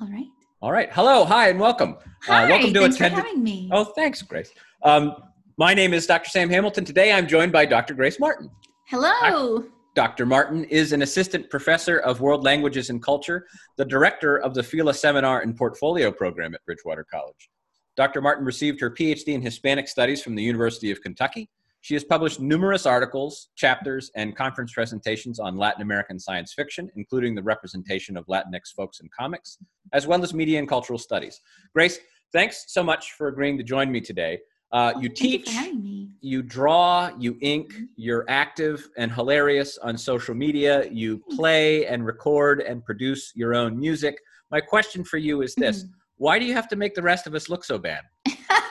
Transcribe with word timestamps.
All 0.00 0.08
right. 0.08 0.26
All 0.60 0.72
right. 0.72 0.88
Hello. 0.92 1.24
Hi, 1.24 1.48
and 1.48 1.60
welcome. 1.60 1.96
Hi. 2.24 2.44
Uh, 2.44 2.48
welcome 2.48 2.74
to 2.74 2.80
thanks 2.80 2.96
attend. 2.96 3.14
for 3.14 3.20
having 3.22 3.42
me. 3.42 3.68
Oh, 3.72 3.84
thanks, 3.84 4.22
Grace. 4.22 4.50
Um, 4.82 5.14
my 5.56 5.72
name 5.72 5.94
is 5.94 6.06
Dr. 6.06 6.30
Sam 6.30 6.50
Hamilton. 6.50 6.84
Today 6.84 7.12
I'm 7.12 7.26
joined 7.26 7.52
by 7.52 7.64
Dr. 7.64 7.94
Grace 7.94 8.18
Martin. 8.18 8.50
Hello. 8.88 9.64
Dr. 9.94 10.26
Martin 10.26 10.64
is 10.64 10.92
an 10.92 11.02
assistant 11.02 11.50
professor 11.50 11.98
of 11.98 12.20
world 12.20 12.44
languages 12.44 12.90
and 12.90 13.02
culture, 13.02 13.46
the 13.76 13.84
director 13.84 14.36
of 14.38 14.54
the 14.54 14.62
FILA 14.62 14.94
Seminar 14.94 15.40
and 15.40 15.56
Portfolio 15.56 16.12
Program 16.12 16.54
at 16.54 16.64
Bridgewater 16.64 17.04
College. 17.04 17.50
Dr. 17.96 18.20
Martin 18.20 18.44
received 18.44 18.80
her 18.80 18.90
PhD 18.90 19.28
in 19.28 19.42
Hispanic 19.42 19.88
Studies 19.88 20.22
from 20.22 20.36
the 20.36 20.42
University 20.42 20.90
of 20.92 21.00
Kentucky. 21.02 21.50
She 21.80 21.94
has 21.94 22.04
published 22.04 22.40
numerous 22.40 22.86
articles, 22.86 23.48
chapters, 23.56 24.10
and 24.16 24.36
conference 24.36 24.72
presentations 24.72 25.38
on 25.38 25.56
Latin 25.56 25.82
American 25.82 26.18
science 26.18 26.52
fiction, 26.52 26.90
including 26.96 27.34
the 27.34 27.42
representation 27.42 28.16
of 28.16 28.26
Latinx 28.26 28.72
folks 28.76 29.00
in 29.00 29.08
comics, 29.16 29.58
as 29.92 30.06
well 30.06 30.22
as 30.22 30.34
media 30.34 30.58
and 30.58 30.68
cultural 30.68 30.98
studies. 30.98 31.40
Grace, 31.74 31.98
thanks 32.32 32.64
so 32.68 32.82
much 32.82 33.12
for 33.12 33.28
agreeing 33.28 33.56
to 33.58 33.64
join 33.64 33.90
me 33.92 34.00
today. 34.00 34.38
Uh, 34.70 34.92
you 34.96 35.02
you 35.02 35.08
teach, 35.08 35.46
me. 35.74 36.10
you 36.20 36.42
draw, 36.42 37.10
you 37.18 37.38
ink, 37.40 37.72
you're 37.96 38.26
active 38.28 38.86
and 38.98 39.10
hilarious 39.10 39.78
on 39.78 39.96
social 39.96 40.34
media, 40.34 40.86
you 40.90 41.22
play 41.30 41.86
and 41.86 42.04
record 42.04 42.60
and 42.60 42.84
produce 42.84 43.32
your 43.34 43.54
own 43.54 43.78
music. 43.78 44.18
My 44.50 44.60
question 44.60 45.04
for 45.04 45.16
you 45.16 45.40
is 45.42 45.54
this 45.54 45.84
Mhm. 45.84 45.90
Why 46.16 46.38
do 46.40 46.44
you 46.44 46.52
have 46.52 46.68
to 46.68 46.76
make 46.76 46.94
the 46.94 47.02
rest 47.02 47.26
of 47.28 47.34
us 47.34 47.48
look 47.48 47.64
so 47.64 47.78
bad? 47.78 48.02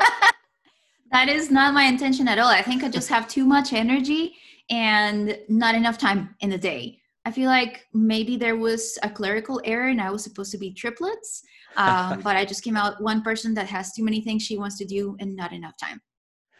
that 1.11 1.29
is 1.29 1.51
not 1.51 1.73
my 1.73 1.83
intention 1.83 2.27
at 2.27 2.39
all. 2.39 2.49
I 2.49 2.61
think 2.61 2.83
I 2.83 2.89
just 2.89 3.09
have 3.09 3.27
too 3.27 3.45
much 3.45 3.73
energy 3.73 4.35
and 4.69 5.37
not 5.47 5.75
enough 5.75 5.97
time 5.97 6.35
in 6.41 6.49
the 6.49 6.57
day. 6.57 6.99
I 7.25 7.31
feel 7.31 7.47
like 7.47 7.85
maybe 7.93 8.37
there 8.37 8.55
was 8.55 8.97
a 9.03 9.09
clerical 9.09 9.61
error 9.65 9.89
and 9.89 10.01
I 10.01 10.11
was 10.11 10.23
supposed 10.23 10.51
to 10.53 10.57
be 10.57 10.73
triplets, 10.73 11.43
um, 11.77 12.21
but 12.21 12.35
I 12.35 12.45
just 12.45 12.63
came 12.63 12.77
out 12.77 13.01
one 13.01 13.21
person 13.21 13.53
that 13.55 13.67
has 13.67 13.91
too 13.91 14.03
many 14.03 14.21
things 14.21 14.43
she 14.43 14.57
wants 14.57 14.77
to 14.77 14.85
do 14.85 15.15
and 15.19 15.35
not 15.35 15.51
enough 15.51 15.77
time. 15.77 16.01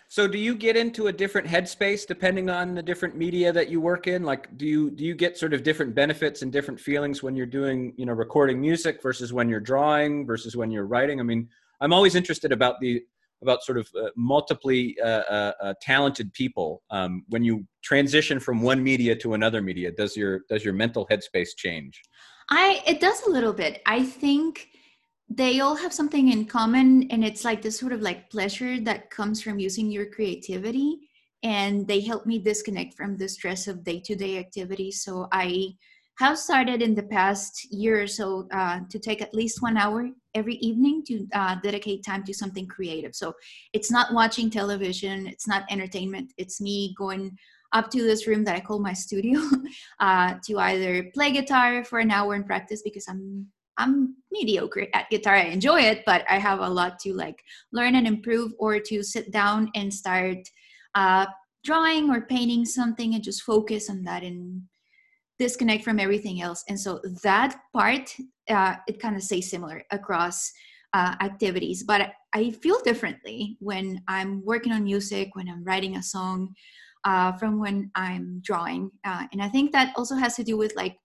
So 0.10 0.26
do 0.26 0.38
you 0.38 0.56
get 0.56 0.78
into 0.78 1.08
a 1.08 1.12
different 1.12 1.48
headspace 1.48 2.08
depending 2.08 2.50
on 2.50 2.76
the 2.76 2.82
different 2.82 3.18
media 3.18 3.52
that 3.52 3.70
you 3.70 3.82
work 3.82 4.08
in? 4.08 4.24
Like 4.24 4.56
do 4.58 4.66
you 4.66 4.90
do 4.90 5.04
you 5.04 5.14
get 5.14 5.38
sort 5.38 5.54
of 5.54 5.64
different 5.64 5.94
benefits 5.94 6.44
and 6.44 6.52
different 6.52 6.80
feelings 6.80 7.22
when 7.22 7.36
you're 7.36 7.46
doing, 7.46 7.94
you 7.98 8.06
know, 8.06 8.14
recording 8.14 8.62
music 8.62 9.02
versus 9.02 9.34
when 9.34 9.50
you're 9.50 9.60
drawing 9.60 10.26
versus 10.26 10.56
when 10.56 10.72
you're 10.72 10.86
writing? 10.86 11.20
I 11.20 11.24
mean, 11.24 11.50
I'm 11.82 11.92
always 11.92 12.16
interested 12.16 12.54
about 12.54 12.80
the 12.80 13.04
about 13.42 13.64
sort 13.64 13.78
of 13.78 13.88
uh, 14.00 14.10
multiply 14.16 14.88
uh, 15.04 15.08
uh, 15.08 15.52
uh, 15.62 15.74
talented 15.82 16.34
people 16.34 16.84
um, 16.90 17.24
when 17.30 17.44
you 17.44 17.66
transition 17.84 18.40
from 18.40 18.62
one 18.62 18.84
media 18.84 19.16
to 19.16 19.34
another 19.34 19.62
media. 19.62 19.92
Does 19.92 20.18
your 20.18 20.42
does 20.50 20.64
your 20.64 20.74
mental 20.74 21.08
headspace 21.08 21.50
change? 21.56 22.02
I 22.50 22.82
it 22.86 23.00
does 23.00 23.22
a 23.28 23.30
little 23.30 23.54
bit. 23.54 23.82
I 23.86 24.04
think 24.04 24.70
they 25.30 25.60
all 25.60 25.76
have 25.76 25.94
something 25.94 26.32
in 26.32 26.46
common 26.46 27.08
and 27.12 27.24
it's 27.24 27.44
like 27.44 27.62
this 27.62 27.78
sort 27.78 27.92
of 27.92 28.02
like 28.02 28.30
pleasure 28.30 28.80
that 28.82 29.10
comes 29.10 29.42
from 29.42 29.60
using 29.60 29.92
your 29.92 30.06
creativity 30.06 31.00
and 31.44 31.86
they 31.88 32.00
help 32.00 32.26
me 32.26 32.40
disconnect 32.40 32.94
from 32.96 33.18
the 33.18 33.28
stress 33.28 33.68
of 33.68 33.84
day-to-day 33.84 34.38
activities. 34.38 35.04
So 35.04 35.28
I 35.32 35.74
have 36.20 36.38
started 36.40 36.82
in 36.82 36.96
the 36.96 37.04
past 37.04 37.68
year 37.72 38.02
or 38.02 38.08
so 38.08 38.48
uh, 38.52 38.80
to 38.90 39.00
take 39.00 39.22
at 39.22 39.34
least 39.34 39.62
one 39.62 39.78
hour 39.78 40.10
every 40.38 40.56
evening 40.56 41.04
to 41.08 41.28
uh, 41.34 41.56
dedicate 41.62 42.06
time 42.06 42.24
to 42.24 42.34
something 42.34 42.68
creative. 42.68 43.16
So 43.16 43.34
it's 43.74 43.92
not 43.92 44.14
watching 44.14 44.50
television, 44.50 45.28
it's 45.28 45.48
not 45.48 45.64
entertainment, 45.70 46.34
it's 46.38 46.62
me 46.62 46.96
going 46.98 47.38
up 47.74 47.90
to 47.92 48.02
this 48.04 48.28
room 48.28 48.44
that 48.46 48.56
I 48.56 48.62
call 48.62 48.80
my 48.80 48.94
studio 48.94 49.42
uh, 50.00 50.36
to 50.46 50.60
either 50.60 51.10
play 51.14 51.32
guitar 51.32 51.84
for 51.84 52.00
an 52.00 52.12
hour 52.12 52.34
and 52.34 52.46
practice 52.46 52.82
because 52.82 53.08
I'm 53.10 53.48
I'm 53.80 54.16
mediocre 54.32 54.88
at 54.94 55.10
guitar. 55.12 55.36
I 55.36 55.44
enjoy 55.44 55.82
it, 55.82 56.02
but 56.06 56.26
I 56.28 56.40
have 56.40 56.62
a 56.62 56.70
lot 56.70 56.98
to 57.02 57.14
like 57.14 57.44
learn 57.72 57.94
and 57.96 58.08
improve, 58.08 58.54
or 58.58 58.80
to 58.80 59.04
sit 59.04 59.32
down 59.32 59.70
and 59.76 59.94
start 59.94 60.38
uh, 60.96 61.28
drawing 61.64 62.10
or 62.10 62.22
painting 62.22 62.66
something 62.66 63.14
and 63.14 63.24
just 63.24 63.44
focus 63.44 63.90
on 63.90 64.04
that 64.04 64.24
and 64.24 64.64
disconnect 65.40 65.84
from 65.84 66.00
everything 66.00 66.42
else. 66.42 66.64
And 66.68 66.80
so 66.80 67.00
that 67.24 67.60
part, 67.74 68.16
uh, 68.50 68.76
it 68.88 69.00
kind 69.00 69.16
of 69.16 69.24
stays 69.24 69.50
similar 69.50 69.84
across 69.92 70.52
uh, 70.94 71.16
activities, 71.22 71.84
but 71.84 72.14
I 72.34 72.52
feel 72.52 72.80
differently 72.82 73.58
when 73.60 74.02
I'm 74.08 74.44
working 74.46 74.72
on 74.72 74.84
music, 74.84 75.36
when 75.36 75.50
I'm 75.50 75.64
writing 75.64 75.98
a 75.98 76.04
song, 76.04 76.54
uh, 77.04 77.34
from 77.34 77.60
when 77.60 77.92
I'm 77.96 78.42
drawing. 78.44 78.92
Uh, 79.06 79.26
and 79.32 79.42
I 79.42 79.50
think 79.50 79.72
that 79.72 79.94
also 79.96 80.16
has 80.16 80.36
to 80.36 80.44
do 80.44 80.58
with 80.58 80.76
like 80.76 80.98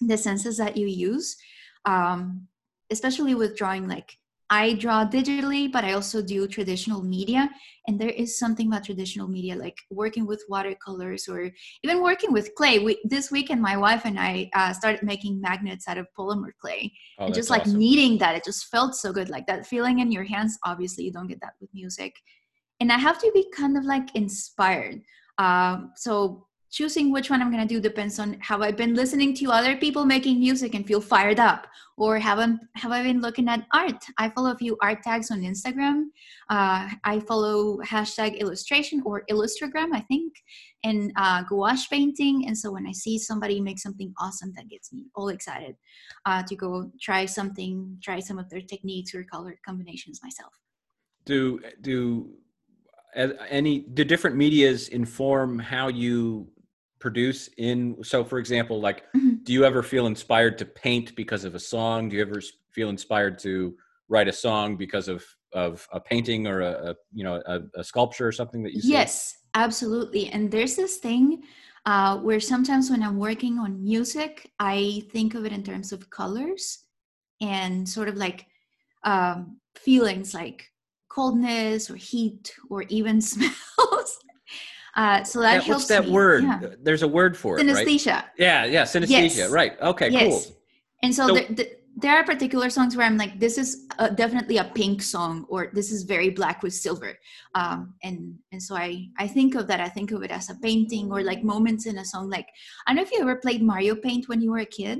the 0.00 0.16
senses 0.16 0.56
that 0.58 0.76
you 0.76 0.86
use 0.86 1.36
um, 1.84 2.46
especially 2.90 3.34
with 3.34 3.56
drawing 3.56 3.88
like 3.88 4.16
i 4.50 4.72
draw 4.74 5.04
digitally 5.04 5.70
but 5.70 5.84
i 5.84 5.92
also 5.92 6.22
do 6.22 6.46
traditional 6.46 7.02
media. 7.02 7.50
And 7.86 7.98
there 7.98 8.10
is 8.10 8.38
something 8.38 8.66
about 8.66 8.84
traditional 8.84 9.28
media 9.28 9.56
like 9.56 9.78
working 9.90 10.26
with 10.26 10.44
watercolors 10.48 11.26
or 11.26 11.50
even 11.82 12.02
working 12.02 12.32
with 12.32 12.54
clay. 12.54 12.78
We, 12.78 13.00
this 13.04 13.30
weekend 13.30 13.62
my 13.62 13.76
wife 13.76 14.02
and 14.04 14.18
i 14.18 14.50
uh, 14.54 14.72
started 14.72 15.02
making 15.02 15.40
magnets 15.40 15.88
out 15.88 15.98
of 15.98 16.06
polymer 16.18 16.50
clay. 16.60 16.92
Oh, 17.18 17.26
and 17.26 17.34
just 17.34 17.50
like 17.50 17.62
awesome. 17.62 17.78
kneading 17.78 18.18
that 18.18 18.36
it 18.36 18.44
just 18.44 18.66
felt 18.66 18.94
so 18.94 19.12
good. 19.12 19.28
Like 19.28 19.46
that 19.46 19.66
feeling 19.66 20.00
in 20.00 20.10
your 20.10 20.24
hands 20.24 20.58
obviously 20.64 21.04
you 21.04 21.12
don't 21.12 21.28
get 21.28 21.40
that 21.40 21.54
with 21.60 21.70
music. 21.72 22.14
And 22.80 22.92
i 22.92 22.98
have 22.98 23.18
to 23.20 23.30
be 23.32 23.46
kind 23.54 23.76
of 23.76 23.84
like 23.84 24.14
inspired. 24.14 25.00
Um, 25.38 25.92
so 25.96 26.47
choosing 26.70 27.12
which 27.12 27.30
one 27.30 27.40
I'm 27.40 27.50
going 27.50 27.66
to 27.66 27.74
do 27.74 27.80
depends 27.80 28.18
on 28.18 28.34
have 28.40 28.60
I 28.60 28.70
been 28.72 28.94
listening 28.94 29.34
to 29.36 29.50
other 29.50 29.76
people 29.76 30.04
making 30.04 30.38
music 30.38 30.74
and 30.74 30.86
feel 30.86 31.00
fired 31.00 31.40
up, 31.40 31.66
or 31.96 32.18
have 32.18 32.38
I, 32.38 32.54
have 32.74 32.92
I 32.92 33.02
been 33.02 33.20
looking 33.20 33.48
at 33.48 33.66
art? 33.72 34.04
I 34.18 34.28
follow 34.30 34.52
a 34.52 34.56
few 34.56 34.76
art 34.82 35.02
tags 35.02 35.30
on 35.30 35.40
Instagram. 35.40 36.04
Uh, 36.50 36.88
I 37.04 37.20
follow 37.26 37.78
hashtag 37.78 38.38
illustration 38.38 39.02
or 39.04 39.24
Illustragram, 39.30 39.94
I 39.94 40.00
think, 40.00 40.32
and 40.84 41.12
uh, 41.16 41.42
gouache 41.42 41.88
painting. 41.90 42.46
And 42.46 42.56
so 42.56 42.70
when 42.70 42.86
I 42.86 42.92
see 42.92 43.18
somebody 43.18 43.60
make 43.60 43.78
something 43.78 44.12
awesome, 44.18 44.52
that 44.56 44.68
gets 44.68 44.92
me 44.92 45.06
all 45.14 45.28
excited 45.28 45.76
uh, 46.26 46.42
to 46.44 46.56
go 46.56 46.90
try 47.00 47.26
something, 47.26 47.98
try 48.02 48.20
some 48.20 48.38
of 48.38 48.48
their 48.50 48.60
techniques 48.60 49.14
or 49.14 49.24
color 49.24 49.58
combinations 49.64 50.20
myself. 50.22 50.52
Do 51.24 51.60
do 51.80 52.30
any 53.14 53.80
do 53.80 54.04
different 54.04 54.36
medias 54.36 54.88
inform 54.88 55.58
how 55.58 55.88
you 55.88 56.48
produce 56.98 57.48
in 57.58 57.96
so 58.02 58.24
for 58.24 58.38
example 58.38 58.80
like 58.80 59.04
Mhm. 59.14 59.44
do 59.44 59.52
you 59.52 59.64
ever 59.64 59.82
feel 59.82 60.06
inspired 60.06 60.58
to 60.58 60.64
paint 60.64 61.14
because 61.14 61.44
of 61.44 61.54
a 61.54 61.60
song 61.60 62.08
do 62.08 62.16
you 62.16 62.22
ever 62.22 62.40
feel 62.70 62.88
inspired 62.88 63.38
to 63.40 63.76
write 64.08 64.28
a 64.28 64.32
song 64.32 64.76
because 64.76 65.08
of 65.08 65.24
of 65.52 65.86
a 65.92 66.00
painting 66.00 66.46
or 66.46 66.60
a, 66.60 66.90
a 66.90 66.94
you 67.12 67.24
know 67.24 67.42
a, 67.46 67.60
a 67.76 67.84
sculpture 67.84 68.26
or 68.26 68.32
something 68.32 68.62
that 68.62 68.72
you 68.74 68.80
see 68.80 68.88
Yes, 68.92 69.38
absolutely. 69.54 70.28
And 70.28 70.50
there's 70.50 70.76
this 70.76 70.98
thing 70.98 71.42
uh, 71.86 72.18
where 72.18 72.40
sometimes 72.40 72.90
when 72.90 73.02
I'm 73.02 73.18
working 73.18 73.58
on 73.58 73.82
music, 73.82 74.50
I 74.58 75.04
think 75.10 75.34
of 75.34 75.46
it 75.46 75.52
in 75.52 75.62
terms 75.62 75.92
of 75.92 76.10
colors 76.10 76.84
and 77.40 77.88
sort 77.88 78.08
of 78.08 78.16
like 78.16 78.46
um, 79.04 79.58
feelings 79.76 80.34
like 80.34 80.70
coldness 81.08 81.90
or 81.90 81.96
heat 81.96 82.52
or 82.68 82.82
even 82.88 83.20
smells. 83.32 84.18
Uh, 85.00 85.22
so 85.30 85.36
that 85.40 85.54
Yeah, 85.54 85.60
helps. 85.60 85.68
what's 85.68 85.88
that 85.94 86.04
me. 86.06 86.10
word 86.18 86.42
Yeah. 86.44 86.60
there's 86.86 87.04
a 87.08 87.10
word 87.18 87.32
for 87.42 87.50
it 87.54 87.58
right 87.62 87.86
Synesthesia. 87.86 88.18
yeah 88.46 88.60
yeah 88.74 88.84
synesthesia 88.92 89.44
Yes. 89.46 89.50
right 89.60 89.72
okay 89.90 90.08
yes. 90.10 90.22
cool 90.26 90.40
And 91.04 91.12
so, 91.18 91.22
So- 91.28 91.34
there, 91.36 91.48
th- 91.58 91.72
there 92.02 92.14
are 92.18 92.24
particular 92.34 92.68
songs 92.76 92.92
where 92.96 93.06
I'm 93.08 93.18
like, 93.24 93.34
this 93.44 93.56
is 93.62 93.68
uh, 94.02 94.10
definitely 94.22 94.56
a 94.64 94.66
pink 94.80 94.96
song, 95.14 95.34
or 95.52 95.60
this 95.78 95.88
is 95.94 96.00
very 96.14 96.30
black 96.40 96.56
with 96.64 96.74
silver. 96.86 97.12
Um, 97.60 97.78
and 98.06 98.18
and 98.52 98.60
so 98.66 98.72
I 98.86 98.88
I 99.24 99.26
think 99.36 99.50
of 99.58 99.64
that. 99.70 99.80
I 99.88 99.90
think 99.96 100.08
of 100.16 100.20
it 100.26 100.32
as 100.38 100.46
a 100.54 100.56
painting 100.68 101.06
or 101.14 101.20
like 101.30 101.42
moments 101.54 101.84
in 101.90 101.96
a 101.98 102.06
song. 102.12 102.24
Like 102.36 102.48
I 102.84 102.88
don't 102.90 102.96
know 102.98 103.06
if 103.06 103.12
you 103.14 103.20
ever 103.26 103.36
played 103.46 103.62
Mario 103.72 103.94
Paint 104.06 104.22
when 104.30 104.40
you 104.44 104.50
were 104.54 104.64
a 104.68 104.72
kid. 104.80 104.98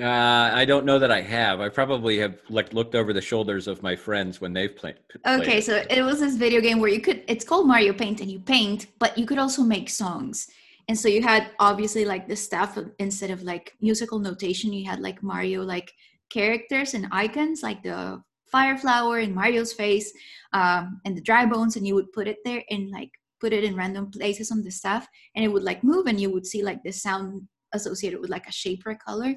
Uh, 0.00 0.50
i 0.52 0.64
don't 0.64 0.84
know 0.84 0.98
that 0.98 1.10
i 1.10 1.20
have 1.20 1.60
i 1.60 1.68
probably 1.68 2.18
have 2.18 2.38
like 2.50 2.72
looked 2.72 2.94
over 2.94 3.12
the 3.12 3.20
shoulders 3.20 3.66
of 3.66 3.82
my 3.82 3.94
friends 3.96 4.40
when 4.40 4.52
they've 4.52 4.74
played 4.76 4.96
played 5.08 5.40
Okay, 5.40 5.58
it. 5.58 5.64
so 5.64 5.82
it 5.88 6.02
was 6.02 6.20
this 6.20 6.36
video 6.36 6.60
game 6.60 6.80
where 6.80 6.90
you 6.90 7.00
could. 7.00 7.22
It's 7.28 7.44
called 7.44 7.66
Mario 7.66 7.92
Paint, 7.92 8.20
and 8.20 8.30
you 8.30 8.40
paint, 8.40 8.86
but 8.98 9.16
you 9.16 9.26
could 9.26 9.38
also 9.38 9.62
make 9.62 9.88
songs. 9.88 10.48
And 10.88 10.98
so 10.98 11.08
you 11.08 11.22
had 11.22 11.50
obviously 11.58 12.04
like 12.04 12.28
the 12.28 12.36
stuff 12.36 12.78
instead 12.98 13.30
of 13.30 13.42
like 13.42 13.74
musical 13.80 14.18
notation, 14.18 14.72
you 14.72 14.84
had 14.88 15.00
like 15.00 15.22
Mario 15.22 15.62
like 15.62 15.92
characters 16.30 16.94
and 16.94 17.06
icons, 17.10 17.62
like 17.62 17.82
the 17.82 18.22
fire 18.52 18.76
flower 18.76 19.18
and 19.18 19.34
Mario's 19.34 19.72
face, 19.72 20.12
um, 20.52 21.00
and 21.04 21.16
the 21.16 21.20
dry 21.22 21.46
bones, 21.46 21.76
and 21.76 21.86
you 21.86 21.94
would 21.94 22.12
put 22.12 22.28
it 22.28 22.38
there 22.44 22.62
and 22.70 22.90
like 22.90 23.10
put 23.40 23.52
it 23.52 23.64
in 23.64 23.76
random 23.76 24.10
places 24.10 24.50
on 24.50 24.62
the 24.62 24.70
stuff, 24.70 25.06
and 25.34 25.44
it 25.44 25.48
would 25.48 25.64
like 25.64 25.82
move, 25.82 26.06
and 26.06 26.20
you 26.20 26.30
would 26.30 26.46
see 26.46 26.62
like 26.62 26.82
the 26.82 26.92
sound 26.92 27.42
associated 27.72 28.20
with 28.20 28.30
like 28.30 28.46
a 28.46 28.52
shape 28.52 28.82
or 28.86 28.92
a 28.92 28.96
color. 28.96 29.34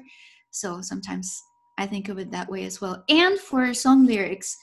So 0.50 0.80
sometimes 0.80 1.42
I 1.78 1.86
think 1.86 2.08
of 2.08 2.18
it 2.18 2.30
that 2.32 2.50
way 2.50 2.64
as 2.64 2.80
well. 2.80 3.04
And 3.08 3.38
for 3.38 3.72
song 3.74 4.06
lyrics, 4.06 4.56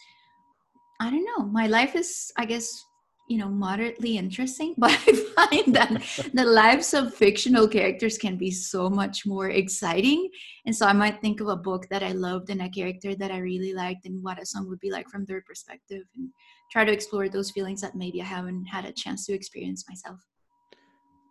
I 1.00 1.10
don't 1.10 1.25
know. 1.25 1.45
My 1.45 1.68
life 1.68 1.95
is, 1.95 2.31
I 2.38 2.45
guess, 2.45 2.86
you 3.28 3.38
know 3.38 3.50
moderately 3.50 4.18
interesting 4.18 4.74
but 4.78 4.92
i 4.92 5.13
find 5.36 5.75
that 5.75 6.30
the 6.34 6.45
lives 6.45 6.94
of 6.94 7.13
fictional 7.13 7.68
characters 7.68 8.18
can 8.18 8.38
be 8.38 8.50
so 8.50 8.89
much 8.89 9.25
more 9.25 9.50
exciting 9.50 10.30
and 10.66 10.75
so 10.75 10.86
i 10.86 10.94
might 10.94 11.22
think 11.22 11.42
of 11.42 11.48
a 11.48 11.56
book 11.56 11.88
that 11.90 12.04
i 12.04 12.12
loved 12.12 12.50
and 12.50 12.62
a 12.62 12.69
character 12.69 13.16
that 13.16 13.31
i 13.31 13.38
really 13.38 13.74
liked 13.74 14.06
and 14.06 14.24
what 14.24 14.42
a 14.42 14.45
song 14.45 14.68
would 14.68 14.80
be 14.80 14.92
like 14.92 15.10
from 15.10 15.25
their 15.25 15.42
perspective 15.42 16.04
and 16.16 16.30
try 16.72 16.83
to 16.86 16.92
explore 16.92 17.30
those 17.30 17.51
feelings 17.51 17.81
that 17.81 17.95
maybe 17.95 18.22
i 18.22 18.25
haven't 18.25 18.66
had 18.66 18.86
a 18.86 18.94
chance 18.94 19.25
to 19.25 19.33
experience 19.33 19.86
myself 19.90 20.19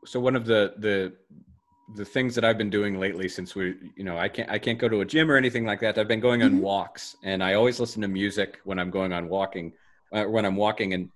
so 0.04 0.20
one 0.20 0.36
of 0.36 0.44
the 0.44 0.74
the 0.78 1.12
the 1.94 2.04
things 2.04 2.34
that 2.34 2.44
I've 2.44 2.58
been 2.58 2.70
doing 2.70 2.98
lately 2.98 3.28
since 3.28 3.54
we 3.54 3.76
you 3.94 4.04
know 4.04 4.18
I 4.18 4.28
can't 4.28 4.50
I 4.50 4.58
can't 4.58 4.78
go 4.78 4.88
to 4.88 5.02
a 5.02 5.04
gym 5.04 5.30
or 5.30 5.36
anything 5.36 5.64
like 5.64 5.80
that. 5.80 5.98
I've 5.98 6.08
been 6.08 6.20
going 6.20 6.42
on 6.42 6.52
mm-hmm. 6.52 6.60
walks 6.60 7.16
and 7.22 7.42
I 7.42 7.54
always 7.54 7.78
listen 7.78 8.02
to 8.02 8.08
music 8.08 8.58
when 8.64 8.78
I'm 8.78 8.90
going 8.90 9.12
on 9.12 9.28
walking 9.28 9.72
uh, 10.12 10.24
when 10.24 10.44
I'm 10.44 10.56
walking 10.56 10.94
and 10.94 11.10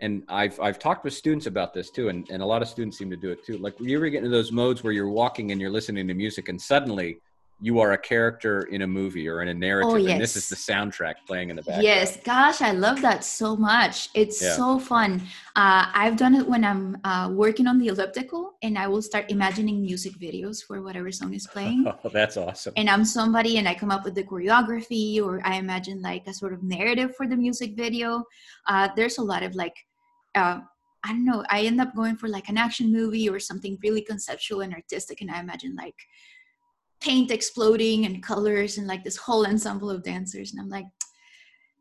and 0.00 0.24
I've 0.28 0.58
I've 0.60 0.78
talked 0.78 1.04
with 1.04 1.14
students 1.14 1.46
about 1.46 1.72
this 1.72 1.90
too, 1.90 2.08
and, 2.08 2.28
and 2.30 2.42
a 2.42 2.46
lot 2.46 2.62
of 2.62 2.68
students 2.68 2.98
seem 2.98 3.10
to 3.10 3.16
do 3.16 3.30
it 3.30 3.44
too. 3.44 3.58
Like 3.58 3.74
you 3.80 3.96
ever 3.96 4.08
get 4.08 4.18
into 4.18 4.30
those 4.30 4.52
modes 4.52 4.82
where 4.84 4.92
you're 4.92 5.08
walking 5.08 5.52
and 5.52 5.60
you're 5.60 5.70
listening 5.70 6.06
to 6.08 6.14
music, 6.14 6.48
and 6.48 6.60
suddenly 6.60 7.18
you 7.58 7.80
are 7.80 7.92
a 7.92 7.98
character 7.98 8.62
in 8.62 8.82
a 8.82 8.86
movie 8.86 9.26
or 9.26 9.40
in 9.40 9.48
a 9.48 9.54
narrative, 9.54 9.92
oh, 9.92 9.96
yes. 9.96 10.12
and 10.12 10.20
this 10.20 10.36
is 10.36 10.48
the 10.48 10.56
soundtrack 10.56 11.14
playing 11.26 11.48
in 11.48 11.56
the 11.56 11.62
background. 11.62 11.84
Yes, 11.84 12.18
gosh, 12.22 12.60
I 12.60 12.72
love 12.72 13.00
that 13.00 13.24
so 13.24 13.56
much. 13.56 14.10
It's 14.12 14.42
yeah. 14.42 14.54
so 14.54 14.78
fun. 14.78 15.22
Uh, 15.56 15.86
I've 15.94 16.16
done 16.16 16.34
it 16.34 16.46
when 16.46 16.64
I'm 16.64 16.98
uh, 17.04 17.30
working 17.32 17.66
on 17.66 17.78
the 17.78 17.88
elliptical, 17.88 18.56
and 18.62 18.78
I 18.78 18.86
will 18.88 19.00
start 19.00 19.30
imagining 19.30 19.80
music 19.80 20.12
videos 20.18 20.62
for 20.62 20.82
whatever 20.82 21.10
song 21.10 21.32
is 21.34 21.46
playing. 21.46 21.84
Oh, 22.04 22.10
that's 22.10 22.36
awesome. 22.36 22.74
And 22.76 22.90
I'm 22.90 23.04
somebody, 23.04 23.58
and 23.58 23.66
I 23.68 23.74
come 23.74 23.90
up 23.90 24.04
with 24.04 24.14
the 24.14 24.22
choreography, 24.22 25.20
or 25.22 25.40
I 25.44 25.56
imagine 25.56 26.02
like 26.02 26.26
a 26.26 26.34
sort 26.34 26.52
of 26.52 26.62
narrative 26.62 27.16
for 27.16 27.26
the 27.26 27.36
music 27.36 27.74
video. 27.74 28.24
Uh, 28.66 28.88
there's 28.96 29.18
a 29.18 29.22
lot 29.22 29.42
of 29.42 29.54
like 29.54 29.74
uh, 30.34 30.60
I 31.04 31.10
don't 31.10 31.24
know, 31.24 31.44
I 31.48 31.62
end 31.62 31.80
up 31.80 31.94
going 31.94 32.16
for 32.16 32.28
like 32.28 32.48
an 32.48 32.58
action 32.58 32.92
movie 32.92 33.28
or 33.28 33.38
something 33.38 33.78
really 33.82 34.02
conceptual 34.02 34.60
and 34.62 34.74
artistic. 34.74 35.20
And 35.20 35.30
I 35.30 35.38
imagine 35.38 35.76
like 35.76 35.94
paint 37.00 37.30
exploding 37.30 38.06
and 38.06 38.22
colors 38.22 38.78
and 38.78 38.86
like 38.86 39.04
this 39.04 39.16
whole 39.16 39.46
ensemble 39.46 39.90
of 39.90 40.02
dancers. 40.02 40.52
And 40.52 40.60
I'm 40.60 40.68
like, 40.68 40.86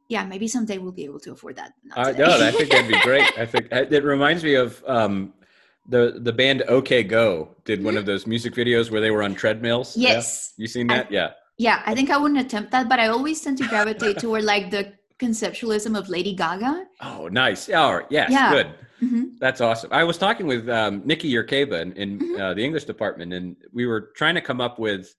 yeah, 0.09 0.23
maybe 0.23 0.47
someday 0.47 0.77
we'll 0.77 0.91
be 0.91 1.05
able 1.05 1.19
to 1.21 1.31
afford 1.31 1.55
that. 1.55 1.73
Uh, 1.95 2.11
no, 2.11 2.25
I 2.25 2.51
think 2.51 2.69
that'd 2.69 2.87
be 2.87 2.99
great. 3.01 3.25
I 3.37 3.45
think 3.45 3.67
it 3.71 4.03
reminds 4.03 4.43
me 4.43 4.55
of 4.55 4.83
um, 4.87 5.33
the 5.89 6.19
the 6.21 6.33
band 6.33 6.63
OK 6.67 7.03
Go 7.03 7.55
did 7.63 7.83
one 7.83 7.95
of 7.95 8.01
mm-hmm. 8.01 8.07
those 8.07 8.27
music 8.27 8.53
videos 8.53 8.91
where 8.91 9.01
they 9.01 9.11
were 9.11 9.23
on 9.23 9.33
treadmills. 9.33 9.97
Yes, 9.97 10.53
yeah? 10.57 10.63
you 10.63 10.67
seen 10.67 10.87
that? 10.87 11.07
I, 11.07 11.09
yeah. 11.09 11.29
Yeah, 11.57 11.81
I 11.85 11.95
think 11.95 12.09
I 12.09 12.17
wouldn't 12.17 12.39
attempt 12.39 12.71
that, 12.71 12.89
but 12.89 12.99
I 12.99 13.07
always 13.07 13.39
tend 13.39 13.57
to 13.59 13.67
gravitate 13.67 14.19
toward 14.19 14.43
like 14.43 14.71
the 14.71 14.93
conceptualism 15.19 15.97
of 15.97 16.09
Lady 16.09 16.33
Gaga. 16.33 16.85
Oh, 17.01 17.27
nice. 17.27 17.69
All 17.69 17.97
right. 17.97 18.05
Yes, 18.09 18.31
yeah. 18.31 18.51
good. 18.51 18.67
Mm-hmm. 19.01 19.23
That's 19.39 19.61
awesome. 19.61 19.91
I 19.91 20.03
was 20.03 20.17
talking 20.17 20.47
with 20.47 20.69
um, 20.69 21.01
Nikki 21.05 21.31
Yerkeba 21.31 21.81
in, 21.81 21.93
in 21.93 22.19
mm-hmm. 22.19 22.41
uh, 22.41 22.53
the 22.53 22.63
English 22.63 22.85
department, 22.85 23.33
and 23.33 23.55
we 23.73 23.85
were 23.85 24.11
trying 24.15 24.35
to 24.35 24.41
come 24.41 24.61
up 24.61 24.79
with 24.79 25.13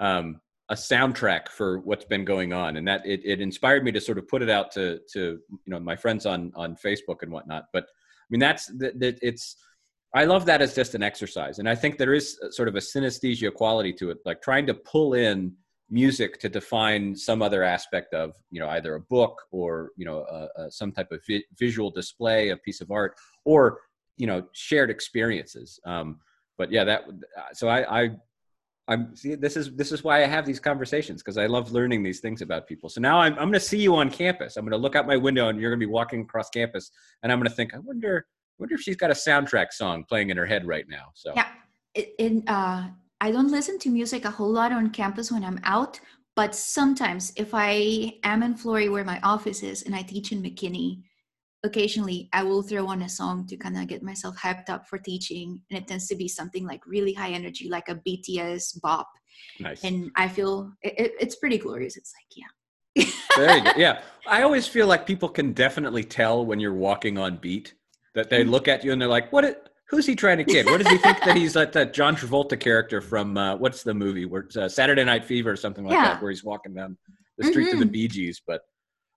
um, 0.00 0.40
a 0.68 0.74
soundtrack 0.74 1.48
for 1.48 1.78
what's 1.80 2.04
been 2.04 2.24
going 2.24 2.52
on, 2.52 2.76
and 2.76 2.86
that 2.88 3.06
it, 3.06 3.20
it 3.24 3.40
inspired 3.40 3.84
me 3.84 3.92
to 3.92 4.00
sort 4.00 4.18
of 4.18 4.26
put 4.26 4.42
it 4.42 4.50
out 4.50 4.72
to 4.72 5.00
to 5.12 5.38
you 5.50 5.58
know 5.66 5.78
my 5.78 5.96
friends 5.96 6.26
on 6.26 6.52
on 6.56 6.76
Facebook 6.84 7.22
and 7.22 7.30
whatnot. 7.30 7.64
But 7.72 7.84
I 7.84 8.28
mean, 8.30 8.40
that's 8.40 8.66
that, 8.78 8.98
that 9.00 9.18
it's. 9.22 9.56
I 10.14 10.26
love 10.26 10.44
that 10.44 10.60
as 10.60 10.74
just 10.74 10.94
an 10.94 11.02
exercise, 11.02 11.58
and 11.58 11.68
I 11.68 11.74
think 11.74 11.96
there 11.96 12.12
is 12.12 12.38
sort 12.50 12.68
of 12.68 12.74
a 12.74 12.80
synesthesia 12.80 13.54
quality 13.54 13.94
to 13.94 14.10
it, 14.10 14.18
like 14.26 14.42
trying 14.42 14.66
to 14.66 14.74
pull 14.74 15.14
in 15.14 15.54
music 15.92 16.40
to 16.40 16.48
define 16.48 17.14
some 17.14 17.42
other 17.42 17.62
aspect 17.62 18.14
of 18.14 18.34
you 18.50 18.58
know 18.58 18.68
either 18.70 18.94
a 18.94 19.00
book 19.00 19.42
or 19.50 19.90
you 19.96 20.04
know 20.04 20.48
some 20.68 20.90
type 20.90 21.12
of 21.12 21.20
vi- 21.26 21.44
visual 21.58 21.90
display 21.90 22.48
a 22.48 22.56
piece 22.56 22.80
of 22.80 22.90
art 22.90 23.14
or 23.44 23.80
you 24.16 24.26
know 24.26 24.42
shared 24.52 24.90
experiences. 24.90 25.78
Um, 25.84 26.18
but 26.58 26.70
yeah 26.70 26.84
that 26.84 27.04
so 27.54 27.68
i 27.68 28.02
i 28.02 28.10
i'm 28.86 29.16
see 29.16 29.34
this 29.34 29.56
is 29.56 29.74
this 29.74 29.90
is 29.90 30.04
why 30.04 30.22
i 30.22 30.26
have 30.26 30.44
these 30.44 30.60
conversations 30.60 31.22
because 31.22 31.38
i 31.38 31.46
love 31.46 31.72
learning 31.72 32.02
these 32.02 32.20
things 32.20 32.42
about 32.42 32.66
people. 32.66 32.88
So 32.88 33.00
now 33.00 33.18
i'm, 33.18 33.32
I'm 33.32 33.50
going 33.50 33.52
to 33.54 33.60
see 33.60 33.78
you 33.78 33.96
on 33.96 34.10
campus. 34.10 34.56
I'm 34.56 34.64
going 34.64 34.72
to 34.72 34.76
look 34.76 34.94
out 34.94 35.06
my 35.06 35.16
window 35.16 35.48
and 35.48 35.58
you're 35.60 35.70
going 35.70 35.80
to 35.80 35.86
be 35.86 35.90
walking 35.90 36.22
across 36.22 36.50
campus 36.50 36.90
and 37.22 37.32
i'm 37.32 37.38
going 37.38 37.48
to 37.48 37.54
think 37.54 37.74
i 37.74 37.78
wonder 37.78 38.26
wonder 38.62 38.76
if 38.76 38.80
she's 38.80 38.96
got 38.96 39.10
a 39.10 39.14
soundtrack 39.14 39.72
song 39.72 40.04
playing 40.04 40.30
in 40.30 40.36
her 40.36 40.46
head 40.46 40.66
right 40.66 40.88
now. 40.88 41.10
So 41.14 41.32
yeah. 41.34 41.48
In 42.18 42.42
uh 42.48 42.88
I 43.22 43.30
don't 43.30 43.52
listen 43.52 43.78
to 43.78 43.88
music 43.88 44.24
a 44.24 44.30
whole 44.32 44.50
lot 44.50 44.72
on 44.72 44.90
campus 44.90 45.30
when 45.30 45.44
I'm 45.44 45.60
out, 45.62 46.00
but 46.34 46.56
sometimes 46.56 47.32
if 47.36 47.50
I 47.52 48.14
am 48.24 48.42
in 48.42 48.56
Flory 48.56 48.88
where 48.88 49.04
my 49.04 49.20
office 49.22 49.62
is 49.62 49.84
and 49.84 49.94
I 49.94 50.02
teach 50.02 50.32
in 50.32 50.42
McKinney, 50.42 51.02
occasionally 51.62 52.28
I 52.32 52.42
will 52.42 52.62
throw 52.62 52.88
on 52.88 53.02
a 53.02 53.08
song 53.08 53.46
to 53.46 53.56
kind 53.56 53.78
of 53.78 53.86
get 53.86 54.02
myself 54.02 54.36
hyped 54.36 54.68
up 54.70 54.88
for 54.88 54.98
teaching. 54.98 55.60
And 55.70 55.78
it 55.78 55.86
tends 55.86 56.08
to 56.08 56.16
be 56.16 56.26
something 56.26 56.66
like 56.66 56.84
really 56.84 57.12
high 57.12 57.30
energy, 57.30 57.68
like 57.68 57.88
a 57.88 57.94
BTS 57.94 58.80
bop. 58.80 59.08
Nice. 59.60 59.84
And 59.84 60.10
I 60.16 60.26
feel 60.26 60.72
it, 60.82 61.12
it's 61.20 61.36
pretty 61.36 61.58
glorious. 61.58 61.96
It's 61.96 62.12
like, 62.18 63.06
yeah. 63.06 63.12
there 63.36 63.56
you 63.56 63.62
go. 63.62 63.72
Yeah. 63.76 64.00
I 64.26 64.42
always 64.42 64.66
feel 64.66 64.88
like 64.88 65.06
people 65.06 65.28
can 65.28 65.52
definitely 65.52 66.02
tell 66.02 66.44
when 66.44 66.58
you're 66.58 66.74
walking 66.74 67.18
on 67.18 67.36
beat 67.36 67.74
that 68.16 68.30
they 68.30 68.42
look 68.42 68.66
at 68.66 68.82
you 68.82 68.90
and 68.90 69.00
they're 69.00 69.08
like, 69.08 69.32
what? 69.32 69.44
It, 69.44 69.68
Who's 69.92 70.06
he 70.06 70.16
trying 70.16 70.38
to 70.38 70.44
kid? 70.44 70.64
What 70.64 70.78
does 70.82 70.90
he 70.90 70.96
think 70.96 71.22
that 71.22 71.36
he's 71.36 71.54
like 71.54 71.70
that 71.72 71.92
John 71.92 72.16
Travolta 72.16 72.58
character 72.58 73.02
from 73.02 73.36
uh, 73.36 73.56
what's 73.56 73.82
the 73.82 73.92
movie 73.92 74.24
where 74.24 74.48
uh, 74.56 74.66
Saturday 74.66 75.04
Night 75.04 75.22
Fever 75.22 75.50
or 75.50 75.56
something 75.56 75.84
like 75.84 75.92
yeah. 75.92 76.04
that, 76.04 76.22
where 76.22 76.30
he's 76.30 76.42
walking 76.42 76.72
down 76.72 76.96
the 77.36 77.44
street 77.44 77.66
mm-hmm. 77.66 77.74
of 77.74 77.78
the 77.80 77.84
mm-hmm. 77.84 77.92
Bee 77.92 78.08
Gees. 78.08 78.40
But 78.44 78.62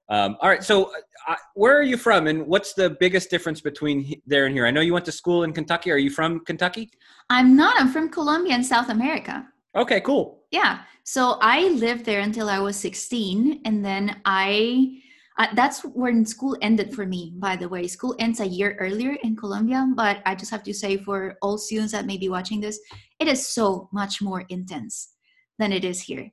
um, 0.09 0.35
all 0.41 0.49
right, 0.49 0.61
so 0.61 0.91
uh, 1.29 1.35
where 1.53 1.77
are 1.79 1.83
you 1.83 1.95
from, 1.95 2.27
and 2.27 2.45
what's 2.45 2.73
the 2.73 2.89
biggest 2.89 3.29
difference 3.29 3.61
between 3.61 4.21
there 4.27 4.47
and 4.47 4.53
here? 4.53 4.67
I 4.67 4.71
know 4.71 4.81
you 4.81 4.91
went 4.91 5.05
to 5.05 5.13
school 5.13 5.43
in 5.43 5.53
Kentucky. 5.53 5.91
Are 5.91 5.97
you 5.97 6.09
from 6.09 6.41
Kentucky? 6.41 6.91
I'm 7.29 7.55
not. 7.55 7.79
I'm 7.79 7.87
from 7.87 8.09
Colombia 8.09 8.53
in 8.55 8.63
South 8.63 8.89
America. 8.89 9.47
Okay, 9.77 10.01
cool. 10.01 10.43
Yeah. 10.51 10.81
So 11.03 11.37
I 11.39 11.69
lived 11.69 12.03
there 12.03 12.19
until 12.19 12.49
I 12.49 12.59
was 12.59 12.75
16, 12.75 13.61
and 13.63 13.83
then 13.83 14.21
I 14.25 15.01
uh, 15.37 15.47
that's 15.53 15.81
when 15.81 16.25
school 16.25 16.57
ended 16.61 16.93
for 16.93 17.05
me, 17.05 17.33
by 17.35 17.55
the 17.55 17.67
way. 17.67 17.87
School 17.87 18.15
ends 18.19 18.39
a 18.39 18.45
year 18.45 18.77
earlier 18.79 19.17
in 19.23 19.35
Colombia, 19.35 19.85
but 19.95 20.21
I 20.25 20.33
just 20.33 20.51
have 20.51 20.63
to 20.63 20.73
say 20.73 20.97
for 20.97 21.37
all 21.41 21.57
students 21.57 21.91
that 21.91 22.05
may 22.05 22.17
be 22.17 22.29
watching 22.29 22.61
this, 22.61 22.79
it 23.19 23.27
is 23.27 23.45
so 23.47 23.89
much 23.91 24.21
more 24.21 24.45
intense 24.47 25.13
than 25.59 25.73
it 25.73 25.83
is 25.83 26.01
here. 26.01 26.31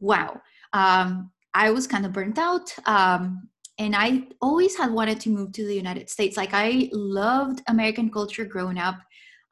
Wow. 0.00 0.40
Um, 0.72 1.30
I 1.54 1.70
was 1.70 1.86
kind 1.86 2.04
of 2.04 2.12
burnt 2.12 2.38
out. 2.38 2.74
Um, 2.86 3.48
and 3.78 3.94
I 3.94 4.24
always 4.40 4.76
had 4.76 4.90
wanted 4.90 5.20
to 5.20 5.30
move 5.30 5.52
to 5.52 5.64
the 5.64 5.74
United 5.74 6.10
States. 6.10 6.36
Like 6.36 6.50
I 6.52 6.88
loved 6.92 7.62
American 7.68 8.10
culture 8.10 8.44
growing 8.44 8.78
up. 8.78 8.96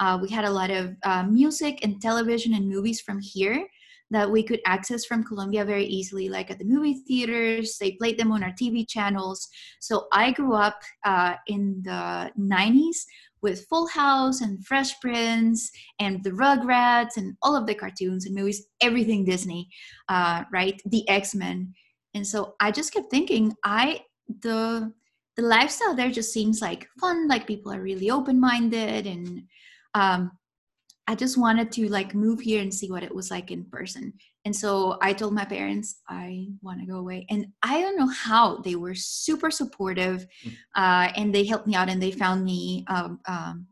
Uh, 0.00 0.18
we 0.20 0.28
had 0.28 0.44
a 0.44 0.50
lot 0.50 0.70
of 0.70 0.96
uh, 1.04 1.24
music 1.24 1.78
and 1.82 2.00
television 2.00 2.54
and 2.54 2.68
movies 2.68 3.00
from 3.00 3.20
here 3.20 3.66
that 4.10 4.30
we 4.30 4.42
could 4.42 4.60
access 4.66 5.04
from 5.04 5.24
Colombia 5.24 5.64
very 5.64 5.84
easily, 5.84 6.28
like 6.28 6.50
at 6.50 6.58
the 6.58 6.64
movie 6.64 7.02
theaters. 7.06 7.78
They 7.78 7.92
played 7.92 8.18
them 8.18 8.32
on 8.32 8.42
our 8.42 8.50
TV 8.50 8.88
channels. 8.88 9.48
So 9.80 10.08
I 10.12 10.32
grew 10.32 10.54
up 10.54 10.80
uh, 11.04 11.34
in 11.46 11.80
the 11.84 12.32
90s 12.38 12.96
with 13.42 13.66
Full 13.68 13.86
House 13.88 14.40
and 14.40 14.64
Fresh 14.66 15.00
Prince 15.00 15.70
and 15.98 16.22
the 16.24 16.30
Rugrats 16.30 17.16
and 17.16 17.36
all 17.42 17.56
of 17.56 17.66
the 17.66 17.74
cartoons 17.74 18.26
and 18.26 18.34
movies, 18.34 18.66
everything 18.82 19.24
Disney, 19.24 19.68
uh, 20.08 20.44
right? 20.52 20.80
The 20.86 21.08
X 21.08 21.34
Men. 21.34 21.72
And 22.14 22.26
so 22.26 22.54
I 22.60 22.72
just 22.72 22.92
kept 22.92 23.10
thinking, 23.10 23.54
I, 23.64 24.02
the, 24.42 24.92
the 25.36 25.42
lifestyle 25.42 25.94
there 25.94 26.10
just 26.10 26.32
seems 26.32 26.60
like 26.60 26.88
fun, 27.00 27.28
like 27.28 27.46
people 27.46 27.72
are 27.72 27.80
really 27.80 28.10
open 28.10 28.40
minded 28.40 29.06
and, 29.06 29.44
um, 29.94 30.32
I 31.10 31.16
just 31.16 31.36
wanted 31.36 31.72
to 31.72 31.88
like 31.88 32.14
move 32.14 32.38
here 32.38 32.62
and 32.62 32.72
see 32.72 32.88
what 32.88 33.02
it 33.02 33.12
was 33.12 33.32
like 33.32 33.50
in 33.50 33.64
person. 33.64 34.12
And 34.44 34.54
so 34.54 34.96
I 35.02 35.12
told 35.12 35.34
my 35.34 35.44
parents 35.44 36.02
I 36.08 36.46
want 36.62 36.78
to 36.78 36.86
go 36.86 36.98
away. 36.98 37.26
And 37.28 37.48
I 37.64 37.80
don't 37.80 37.98
know 37.98 38.06
how 38.06 38.58
they 38.58 38.76
were 38.76 38.94
super 38.94 39.50
supportive, 39.50 40.24
mm. 40.46 40.52
uh, 40.76 41.10
and 41.16 41.34
they 41.34 41.42
helped 41.42 41.66
me 41.66 41.74
out 41.74 41.88
and 41.88 42.00
they 42.00 42.12
found 42.12 42.44
me 42.44 42.84
um, 42.86 43.18
um, 43.26 43.66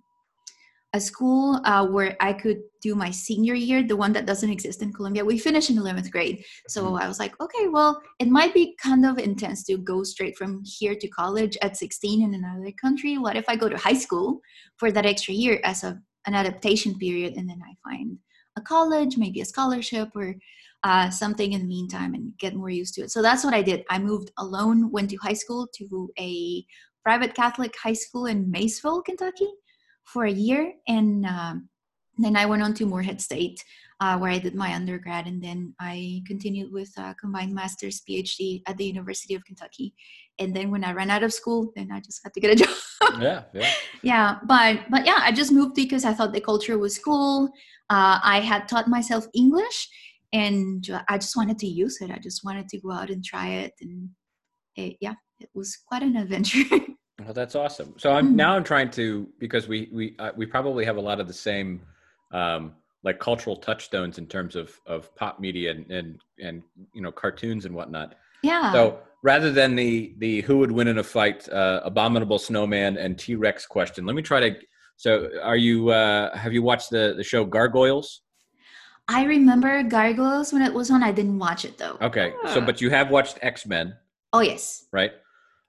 a 0.95 1.01
school 1.01 1.61
uh, 1.65 1.87
where 1.87 2.17
I 2.19 2.33
could 2.33 2.59
do 2.83 2.97
my 2.97 3.13
senior 3.13 3.55
year, 3.55 3.85
the 3.85 3.97
one 3.97 4.13
that 4.15 4.27
doesn't 4.27 4.51
exist 4.51 4.83
in 4.83 4.93
Colombia. 4.93 5.25
We 5.25 5.39
finished 5.39 5.71
in 5.71 5.77
11th 5.77 6.11
grade. 6.11 6.43
So 6.67 6.87
mm-hmm. 6.87 6.97
I 6.97 7.07
was 7.07 7.21
like, 7.21 7.41
okay, 7.41 7.69
well, 7.69 8.03
it 8.19 8.27
might 8.27 8.53
be 8.53 8.75
kind 8.83 9.07
of 9.07 9.17
intense 9.17 9.63
to 9.67 9.79
go 9.79 10.03
straight 10.03 10.37
from 10.37 10.65
here 10.65 10.97
to 10.97 11.09
college 11.09 11.57
at 11.63 11.77
16 11.77 12.21
in 12.21 12.35
another 12.35 12.73
country. 12.81 13.17
What 13.17 13.37
if 13.37 13.45
I 13.47 13.55
go 13.55 13.69
to 13.69 13.77
high 13.77 14.01
school 14.07 14.41
for 14.77 14.91
that 14.91 15.07
extra 15.07 15.35
year 15.35 15.61
as 15.63 15.85
a 15.85 16.01
an 16.29 16.35
adaptation 16.35 16.97
period 16.99 17.35
and 17.37 17.49
then 17.49 17.61
I 17.65 17.73
find 17.89 18.19
a 18.57 18.61
college, 18.61 19.17
maybe 19.17 19.41
a 19.41 19.45
scholarship 19.45 20.09
or 20.15 20.37
uh, 20.85 21.11
something 21.11 21.53
in 21.53 21.63
the 21.63 21.67
meantime 21.67 22.15
and 22.15 22.37
get 22.39 22.55
more 22.55 22.71
used 22.71 22.95
to 22.95 23.03
it. 23.03 23.11
So 23.11 23.23
that's 23.23 23.45
what 23.45 23.55
I 23.55 23.63
did. 23.63 23.85
I 23.91 23.99
moved 23.99 24.31
alone, 24.39 24.93
went 24.93 25.11
to 25.11 25.17
high 25.17 25.39
school 25.43 25.69
to 25.79 26.11
a 26.19 26.65
private 27.03 27.35
Catholic 27.35 27.75
high 27.83 27.99
school 28.05 28.27
in 28.27 28.51
Maysville, 28.51 29.03
Kentucky 29.03 29.51
for 30.05 30.25
a 30.25 30.31
year. 30.31 30.73
And 30.87 31.27
um, 31.27 31.69
then 32.19 32.37
I 32.37 32.47
went 32.47 32.63
on 32.63 32.75
to 32.75 32.87
Morehead 32.87 33.21
State 33.21 33.65
uh, 34.01 34.17
where 34.19 34.31
I 34.31 34.39
did 34.39 34.55
my 34.55 34.75
undergrad, 34.75 35.27
and 35.27 35.43
then 35.43 35.75
I 35.81 36.23
continued 36.27 36.73
with 36.73 36.93
a 36.99 37.15
combined 37.21 37.55
master's 37.55 38.01
PhD 38.09 38.63
at 38.67 38.77
the 38.77 38.85
University 38.85 39.35
of 39.35 39.45
Kentucky. 39.45 39.95
And 40.39 40.55
then 40.55 40.71
when 40.71 40.85
I 40.85 40.93
ran 40.93 41.11
out 41.11 41.23
of 41.23 41.33
school, 41.33 41.73
then 41.75 41.91
I 41.93 42.01
just 42.01 42.21
had 42.23 42.33
to 42.35 42.41
get 42.41 42.53
a 42.53 42.57
job. 42.65 43.21
yeah, 43.21 43.43
yeah, 43.53 43.71
yeah. 44.03 44.39
But 44.47 44.81
but 44.91 45.07
yeah, 45.07 45.19
I 45.21 45.33
just 45.33 45.53
moved 45.53 45.75
because 45.75 46.05
I 46.05 46.13
thought 46.13 46.33
the 46.33 46.41
culture 46.41 46.79
was 46.79 46.99
cool. 46.99 47.51
Uh, 47.91 48.21
I 48.23 48.41
had 48.41 48.69
taught 48.69 48.89
myself 48.89 49.27
English, 49.35 49.89
and 50.33 50.89
I 51.09 51.19
just 51.19 51.37
wanted 51.37 51.59
to 51.59 51.67
use 51.67 52.01
it. 52.01 52.11
I 52.11 52.19
just 52.19 52.45
wanted 52.45 52.69
to 52.69 52.81
go 52.81 52.93
out 52.93 53.11
and 53.11 53.25
try 53.25 53.49
it, 53.49 53.73
and 53.81 54.11
it, 54.77 54.97
yeah, 55.01 55.15
it 55.41 55.51
was 55.55 55.77
quite 55.87 56.03
an 56.03 56.17
adventure. 56.17 56.65
well, 57.25 57.33
that's 57.35 57.55
awesome. 57.55 57.95
So 57.97 58.13
I'm 58.13 58.33
mm. 58.33 58.37
now 58.37 58.55
I'm 58.55 58.65
trying 58.65 58.91
to 58.93 59.29
because 59.39 59.67
we 59.67 59.89
we 59.93 60.17
uh, 60.19 60.33
we 60.37 60.47
probably 60.47 60.85
have 60.85 60.97
a 60.97 61.03
lot 61.03 61.21
of 61.21 61.27
the 61.27 61.35
same. 61.35 61.83
Um, 62.33 62.75
like 63.05 63.21
cultural 63.21 63.57
touchstones 63.57 64.19
in 64.19 64.27
terms 64.27 64.57
of 64.57 64.79
of 64.87 65.15
pop 65.15 65.39
media 65.41 65.71
and 65.71 65.91
and, 65.91 66.21
and 66.43 66.63
you 66.93 67.01
know 67.01 67.13
cartoons 67.13 67.65
and 67.65 67.75
whatnot. 67.75 68.17
Yeah. 68.43 68.73
So 68.73 69.01
rather 69.23 69.51
than 69.51 69.75
the 69.75 70.15
the 70.19 70.41
who 70.43 70.59
would 70.59 70.73
win 70.73 70.89
in 70.89 70.99
a 70.99 71.03
fight, 71.03 71.49
uh, 71.49 71.81
abominable 71.85 72.39
snowman 72.39 72.97
and 72.97 73.19
T 73.19 73.35
Rex 73.35 73.67
question, 73.67 74.07
let 74.07 74.17
me 74.17 74.23
try 74.23 74.41
to. 74.41 74.57
So, 74.97 75.31
are 75.43 75.57
you 75.57 75.91
uh, 75.91 76.37
have 76.37 76.53
you 76.53 76.63
watched 76.63 76.91
the 76.91 77.15
the 77.17 77.25
show 77.25 77.45
Gargoyles? 77.45 78.23
I 79.07 79.25
remember 79.25 79.83
Gargoyles 79.83 80.53
when 80.53 80.63
it 80.63 80.73
was 80.73 80.91
on. 80.91 81.03
I 81.03 81.13
didn't 81.13 81.39
watch 81.39 81.65
it 81.65 81.79
though. 81.79 81.97
Okay, 82.01 82.35
so 82.53 82.61
but 82.61 82.81
you 82.81 82.91
have 82.91 83.11
watched 83.11 83.39
X 83.43 83.67
Men. 83.67 83.95
Oh 84.33 84.41
yes. 84.41 84.87
Right. 84.93 85.13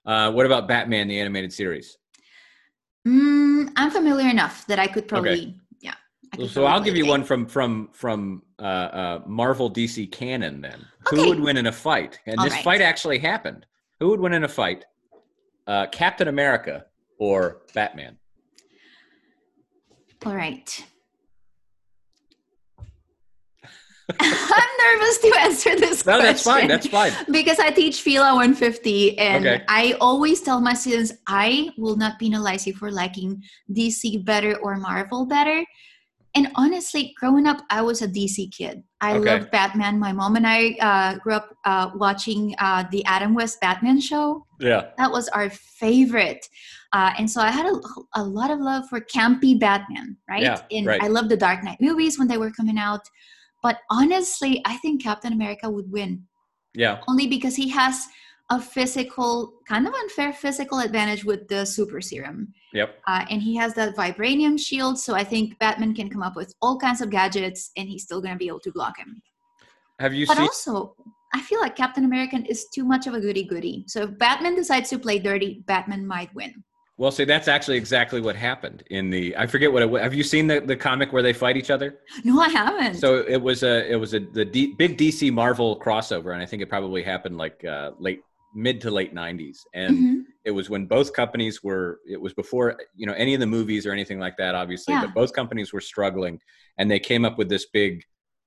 Uh, 0.06 0.32
what 0.32 0.46
about 0.46 0.68
Batman 0.68 1.08
the 1.08 1.20
animated 1.20 1.54
series? 1.54 1.98
Mm, 3.08 3.72
I'm 3.76 3.92
familiar 3.92 4.30
enough 4.30 4.66
that 4.68 4.80
I 4.80 4.88
could 4.88 5.08
probably 5.08 5.32
okay 5.32 5.56
so 6.48 6.66
I'll 6.66 6.82
give 6.82 6.96
you 6.96 7.06
one 7.06 7.24
from 7.24 7.46
from 7.46 7.90
from 7.94 8.44
uh, 8.60 8.64
uh, 8.64 9.22
Marvel 9.26 9.72
DC 9.72 10.12
canon. 10.12 10.62
Then, 10.62 10.86
okay. 11.08 11.22
who 11.22 11.30
would 11.30 11.40
win 11.40 11.58
in 11.58 11.68
a 11.68 11.72
fight? 11.72 12.20
And 12.26 12.38
All 12.40 12.46
this 12.46 12.54
right. 12.54 12.64
fight 12.64 12.82
actually 12.82 13.20
happened. 13.20 13.66
Who 14.00 14.10
would 14.10 14.20
win 14.20 14.34
in 14.34 14.44
a 14.44 14.48
fight? 14.48 14.86
Uh, 15.68 15.88
Captain 15.88 16.28
America 16.28 16.86
or 17.20 17.62
Batman? 17.74 18.18
All 20.26 20.36
right. 20.36 20.86
I'm 24.20 24.98
nervous 25.00 25.18
to 25.20 25.36
answer 25.40 25.76
this 25.76 26.06
no, 26.06 26.14
question. 26.14 26.26
that's 26.26 26.44
fine. 26.44 26.68
That's 26.68 26.88
fine. 26.88 27.12
Because 27.32 27.60
I 27.60 27.70
teach 27.70 28.02
Fila 28.02 28.34
150, 28.34 29.20
and 29.20 29.46
okay. 29.46 29.64
I 29.68 29.96
always 30.02 30.42
tell 30.42 30.60
my 30.60 30.74
students 30.74 31.14
I 31.28 31.70
will 31.78 31.96
not 31.96 32.18
penalize 32.18 32.66
you 32.66 32.74
for 32.74 32.92
liking 32.92 33.44
DC 33.72 34.26
better 34.26 34.58
or 34.58 34.78
Marvel 34.78 35.28
better 35.28 35.64
and 36.36 36.50
honestly 36.56 37.14
growing 37.20 37.48
up 37.48 37.62
i 37.70 37.82
was 37.82 38.02
a 38.02 38.08
dc 38.08 38.52
kid. 38.52 38.84
I 39.02 39.16
okay. 39.16 39.32
loved 39.32 39.52
batman. 39.52 40.00
My 40.00 40.12
mom 40.12 40.36
and 40.36 40.46
i 40.46 40.76
uh, 40.82 41.18
grew 41.20 41.34
up 41.34 41.56
uh, 41.66 41.92
watching 41.96 42.56
uh, 42.60 42.84
the 42.92 43.04
adam 43.06 43.34
west 43.34 43.60
batman 43.62 44.00
show. 44.00 44.46
Yeah. 44.60 44.90
That 44.98 45.12
was 45.12 45.30
our 45.30 45.50
favorite. 45.50 46.46
Uh, 46.92 47.12
and 47.18 47.30
so 47.30 47.42
i 47.42 47.50
had 47.50 47.66
a, 47.66 47.80
a, 48.16 48.24
lot 48.24 48.52
of 48.52 48.60
love 48.60 48.88
for 48.90 49.00
campy 49.00 49.60
batman 49.60 50.18
right? 50.30 50.44
Yeah, 50.44 50.62
and 50.72 50.86
right. 50.86 51.02
i 51.02 51.08
loved 51.08 51.30
the 51.30 51.38
dark 51.38 51.64
knight 51.64 51.78
movies 51.80 52.18
when 52.20 52.28
they 52.28 52.38
were 52.38 52.52
coming 52.52 52.78
out. 52.78 53.02
But 53.62 53.78
honestly 53.90 54.62
i 54.66 54.78
think 54.78 55.04
captain 55.04 55.34
america 55.34 55.70
would 55.70 55.92
win. 55.92 56.24
Yeah. 56.74 57.02
Only 57.08 57.28
because 57.28 57.56
he 57.56 57.70
has 57.70 58.06
a 58.50 58.60
physical, 58.60 59.54
kind 59.68 59.88
of 59.88 59.94
unfair 59.94 60.34
physical 60.34 60.80
advantage 60.80 61.24
with 61.24 61.48
the 61.48 61.66
super 61.66 62.02
serum. 62.02 62.52
Yep. 62.74 63.00
Uh, 63.08 63.26
and 63.30 63.42
he 63.42 63.56
has 63.56 63.74
that 63.76 63.96
vibranium 63.96 64.60
shield, 64.60 65.00
so 65.00 65.14
I 65.14 65.24
think 65.24 65.58
Batman 65.60 65.94
can 65.94 66.10
come 66.10 66.24
up 66.24 66.36
with 66.36 66.54
all 66.62 66.78
kinds 66.78 67.02
of 67.02 67.10
gadgets, 67.10 67.72
and 67.78 67.88
he's 67.88 68.04
still 68.04 68.22
going 68.22 68.34
to 68.34 68.38
be 68.38 68.48
able 68.48 68.60
to 68.62 68.72
block 68.72 68.98
him. 68.98 69.22
Have 70.00 70.14
you? 70.14 70.26
But 70.26 70.38
seen- 70.38 70.46
also, 70.46 70.96
I 71.34 71.42
feel 71.42 71.62
like 71.62 71.76
Captain 71.76 72.06
American 72.06 72.46
is 72.46 72.68
too 72.74 72.84
much 72.84 73.06
of 73.06 73.14
a 73.14 73.20
goody 73.20 73.44
goody. 73.44 73.86
So 73.88 74.04
if 74.04 74.18
Batman 74.18 74.56
decides 74.56 74.90
to 74.90 75.00
play 75.00 75.20
dirty, 75.20 75.64
Batman 75.68 76.08
might 76.08 76.34
win. 76.34 76.64
Well, 76.98 77.12
see, 77.12 77.24
that's 77.24 77.48
actually 77.48 77.78
exactly 77.78 78.20
what 78.20 78.36
happened 78.36 78.84
in 78.90 79.10
the. 79.10 79.36
I 79.38 79.48
forget 79.48 79.72
what 79.72 79.84
it. 79.84 80.02
Have 80.02 80.14
you 80.14 80.24
seen 80.24 80.48
the, 80.48 80.60
the 80.60 80.76
comic 80.76 81.14
where 81.14 81.24
they 81.24 81.32
fight 81.32 81.56
each 81.56 81.70
other? 81.70 82.00
No, 82.26 82.42
I 82.42 82.50
haven't. 82.50 82.96
So 82.96 83.20
it 83.20 83.42
was 83.42 83.64
a 83.64 83.90
it 83.90 83.96
was 83.96 84.14
a 84.14 84.20
the 84.20 84.44
D, 84.44 84.74
big 84.78 84.98
DC 84.98 85.32
Marvel 85.32 85.80
crossover, 85.80 86.34
and 86.34 86.42
I 86.42 86.46
think 86.46 86.62
it 86.62 86.68
probably 86.68 87.02
happened 87.02 87.38
like 87.38 87.64
uh, 87.64 87.92
late 88.00 88.22
mid 88.54 88.82
to 88.82 88.90
late 88.90 89.14
90s 89.14 89.58
and 89.74 89.96
mm-hmm. 89.96 90.20
it 90.44 90.52
was 90.52 90.70
when 90.70 90.86
both 90.86 91.14
companies 91.14 91.64
were 91.64 92.00
it 92.08 92.20
was 92.20 92.34
before 92.34 92.80
you 92.96 93.06
know 93.06 93.14
any 93.14 93.34
of 93.34 93.40
the 93.40 93.46
movies 93.46 93.86
or 93.86 93.92
anything 93.92 94.20
like 94.20 94.36
that 94.38 94.56
obviously 94.56 94.94
yeah. 94.94 95.02
but 95.02 95.14
both 95.14 95.34
companies 95.34 95.72
were 95.72 95.82
struggling 95.82 96.40
and 96.78 96.90
they 96.90 97.00
came 97.00 97.26
up 97.26 97.38
with 97.38 97.50
this 97.50 97.68
big 97.68 98.04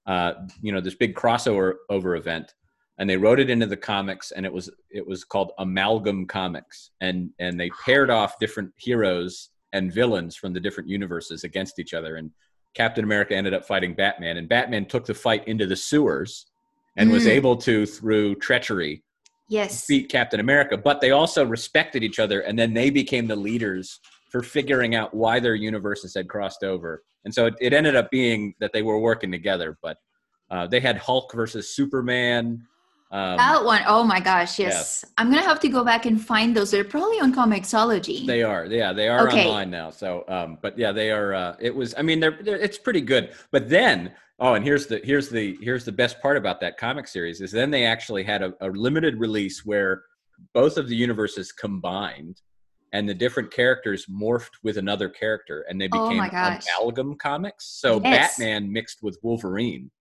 uh, 0.07 0.33
you 0.61 0.73
know 0.73 0.81
this 0.81 0.97
big 0.97 1.15
crossover 1.15 1.75
over 1.89 2.17
event 2.17 2.55
and 2.99 3.09
they 3.09 3.17
wrote 3.17 3.39
it 3.39 3.51
into 3.51 3.67
the 3.67 3.77
comics 3.77 4.33
and 4.33 4.45
it 4.45 4.53
was 4.53 4.71
it 4.91 5.07
was 5.07 5.25
called 5.25 5.53
amalgam 5.59 6.27
comics 6.27 6.91
and 7.01 7.31
and 7.39 7.59
they 7.59 7.71
paired 7.85 8.11
off 8.11 8.39
different 8.41 8.73
heroes 8.77 9.51
and 9.73 9.93
villains 9.93 10.37
from 10.37 10.53
the 10.53 10.61
different 10.61 10.89
universes 10.89 11.45
against 11.45 11.79
each 11.79 11.95
other 11.95 12.17
and 12.17 12.31
captain 12.75 13.05
america 13.05 13.35
ended 13.35 13.55
up 13.55 13.65
fighting 13.65 13.95
batman 13.95 14.37
and 14.37 14.49
batman 14.49 14.85
took 14.85 15.07
the 15.07 15.15
fight 15.15 15.47
into 15.47 15.67
the 15.67 15.77
sewers 15.77 16.47
and 16.97 17.09
mm. 17.09 17.13
was 17.13 17.27
able 17.27 17.57
to 17.57 17.87
through 17.87 18.35
treachery 18.37 19.03
yes. 19.49 19.87
Beat 19.87 20.11
captain 20.11 20.41
america 20.41 20.77
but 20.77 21.01
they 21.01 21.11
also 21.11 21.45
respected 21.45 22.03
each 22.03 22.19
other 22.19 22.41
and 22.41 22.59
then 22.59 22.75
they 22.75 22.91
became 22.91 23.27
the 23.27 23.37
leaders 23.37 24.01
for 24.31 24.43
figuring 24.43 24.95
out 24.95 25.13
why 25.13 25.39
their 25.39 25.55
universes 25.55 26.15
had 26.15 26.27
crossed 26.27 26.65
over. 26.65 27.03
And 27.27 27.35
so 27.35 27.45
it, 27.47 27.55
it 27.61 27.75
ended 27.75 27.95
up 27.95 28.11
being 28.11 28.55
that 28.61 28.73
they 28.73 28.83
were 28.83 28.99
working 28.99 29.31
together 29.31 29.79
but 29.83 29.99
uh, 30.51 30.67
they 30.67 30.81
had 30.81 30.97
hulk 30.99 31.33
versus 31.33 31.75
superman 31.75 32.63
um, 33.13 33.37
that 33.37 33.65
one, 33.65 33.83
oh 33.87 34.03
my 34.05 34.21
gosh, 34.21 34.59
yes. 34.59 35.05
I'm 35.19 35.31
gonna 35.31 35.47
have 35.47 35.61
to 35.61 35.69
go 35.69 35.85
back 35.85 36.07
and 36.07 36.21
find 36.21 36.57
those. 36.57 36.71
They're 36.71 36.83
probably 36.83 37.21
on 37.21 37.35
Comixology. 37.35 38.27
They 38.27 38.43
are, 38.43 38.67
yeah, 38.67 38.93
they 38.93 39.09
are 39.09 39.29
okay. 39.29 39.47
online 39.47 39.71
now. 39.71 39.91
So, 39.91 40.25
um, 40.29 40.59
but 40.63 40.79
yeah, 40.79 40.93
they 40.93 41.11
are. 41.11 41.35
Uh, 41.35 41.57
it 41.61 41.75
was, 41.75 41.95
I 41.97 42.03
mean, 42.03 42.21
they're, 42.21 42.39
they're, 42.43 42.57
it's 42.59 42.79
pretty 42.79 43.03
good. 43.03 43.33
But 43.51 43.69
then 43.69 44.13
Oh, 44.43 44.55
and 44.55 44.65
here's 44.65 44.89
the 44.89 45.01
here's 45.05 45.29
the 45.29 45.57
here's 45.61 45.85
the 45.85 45.93
best 45.93 46.21
part 46.21 46.37
about 46.37 46.61
that 46.63 46.77
comic 46.77 47.07
series 47.07 47.41
is 47.41 47.53
then 47.53 47.71
they 47.71 47.85
actually 47.85 48.25
had 48.25 48.43
a, 48.43 48.53
a 48.61 48.71
limited 48.71 49.21
release 49.21 49.65
where 49.65 50.03
both 50.53 50.79
of 50.79 50.89
the 50.89 50.97
universes 50.97 51.53
combined 51.53 52.41
and 52.93 53.09
the 53.09 53.15
different 53.15 53.53
characters 53.53 54.07
morphed 54.07 54.51
with 54.65 54.79
another 54.79 55.09
character 55.09 55.65
and 55.69 55.81
they 55.81 55.89
oh 55.93 56.09
became 56.09 56.21
oh 56.21 56.59
amalgam 56.81 57.15
comics. 57.17 57.67
So 57.67 58.01
yes. 58.03 58.37
Batman 58.37 58.73
mixed 58.73 59.03
with 59.03 59.17
Wolverine. 59.23 59.93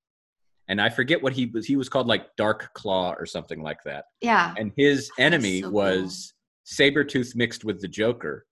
And 0.72 0.80
I 0.80 0.88
forget 0.88 1.22
what 1.22 1.34
he 1.34 1.48
was 1.48 1.66
he 1.66 1.75
was 1.75 1.90
called 1.90 2.08
like 2.08 2.34
Dark 2.38 2.74
Claw 2.74 3.12
or 3.20 3.25
something 3.25 3.62
like 3.62 3.84
that. 3.84 4.06
Yeah. 4.22 4.54
And 4.58 4.72
his 4.78 5.12
enemy 5.20 5.63
so 5.63 5.70
was 5.70 6.34
cool. 6.80 6.88
Sabretooth 6.88 7.36
mixed 7.36 7.66
with 7.66 7.82
the 7.82 7.90
Joker 7.90 8.46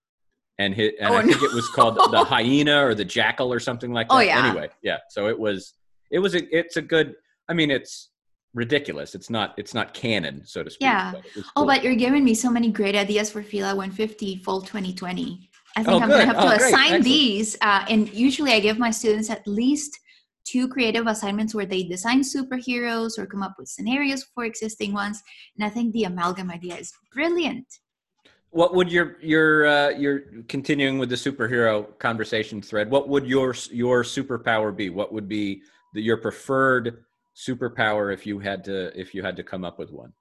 and 0.57 0.75
his, 0.75 0.91
and 0.99 1.13
oh, 1.13 1.17
I 1.17 1.23
think 1.23 1.41
no. 1.41 1.47
it 1.47 1.53
was 1.53 1.69
called 1.69 1.95
the 1.95 2.23
hyena 2.25 2.85
or 2.85 2.93
the 2.93 3.05
jackal 3.05 3.53
or 3.53 3.59
something 3.61 3.93
like 3.93 4.07
oh, 4.09 4.17
that. 4.17 4.21
Oh 4.21 4.25
yeah. 4.25 4.45
Anyway, 4.45 4.69
yeah. 4.83 4.97
So 5.09 5.29
it 5.29 5.39
was 5.39 5.75
it 6.11 6.19
was 6.19 6.35
a, 6.35 6.41
it's 6.55 6.75
a 6.75 6.81
good. 6.81 7.15
I 7.47 7.53
mean, 7.53 7.71
it's 7.71 8.09
ridiculous. 8.53 9.15
It's 9.15 9.29
not 9.29 9.53
it's 9.57 9.73
not 9.73 9.93
canon, 9.93 10.45
so 10.45 10.61
to 10.61 10.69
speak. 10.69 10.81
Yeah. 10.81 11.13
But 11.13 11.21
oh, 11.25 11.31
cool. 11.33 11.43
Oh, 11.55 11.65
but 11.65 11.85
you're 11.85 11.95
giving 11.95 12.25
me 12.25 12.33
so 12.35 12.49
many 12.49 12.69
great 12.69 12.95
ideas 12.95 13.31
for 13.31 13.41
Fila 13.41 13.69
150 13.69 14.43
Fall 14.43 14.59
2020. 14.59 15.49
I 15.77 15.83
think 15.83 15.93
oh, 15.93 16.03
I'm 16.03 16.09
gonna 16.09 16.25
have 16.25 16.35
to 16.35 16.43
oh, 16.43 16.51
assign 16.51 16.81
Excellent. 16.81 17.03
these. 17.05 17.55
Uh, 17.61 17.85
and 17.89 18.13
usually, 18.13 18.51
I 18.51 18.59
give 18.59 18.77
my 18.77 18.91
students 18.91 19.29
at 19.29 19.47
least 19.47 19.97
two 20.45 20.67
creative 20.67 21.07
assignments 21.07 21.53
where 21.53 21.65
they 21.65 21.83
design 21.83 22.21
superheroes 22.21 23.17
or 23.17 23.25
come 23.25 23.43
up 23.43 23.55
with 23.57 23.69
scenarios 23.69 24.23
for 24.33 24.45
existing 24.45 24.93
ones. 24.93 25.21
And 25.57 25.65
I 25.65 25.69
think 25.69 25.93
the 25.93 26.05
amalgam 26.05 26.49
idea 26.51 26.75
is 26.75 26.91
brilliant. 27.13 27.67
What 28.51 28.73
would 28.73 28.91
your 28.91 29.17
your 29.21 29.67
uh, 29.67 29.89
your 29.89 30.21
continuing 30.47 30.97
with 30.97 31.09
the 31.09 31.15
superhero 31.15 31.97
conversation 31.99 32.61
thread? 32.63 32.89
What 32.89 33.07
would 33.07 33.27
your 33.27 33.53
your 33.71 34.03
superpower 34.03 34.75
be? 34.75 34.89
What 34.89 35.13
would 35.13 35.27
be 35.27 35.61
the, 35.93 36.01
your 36.01 36.17
preferred 36.17 37.03
superpower 37.35 38.11
if 38.11 38.25
you 38.25 38.39
had 38.39 38.63
to 38.63 38.99
if 38.99 39.13
you 39.13 39.21
had 39.21 39.35
to 39.35 39.43
come 39.43 39.63
up 39.63 39.77
with 39.77 39.91
one? 39.91 40.13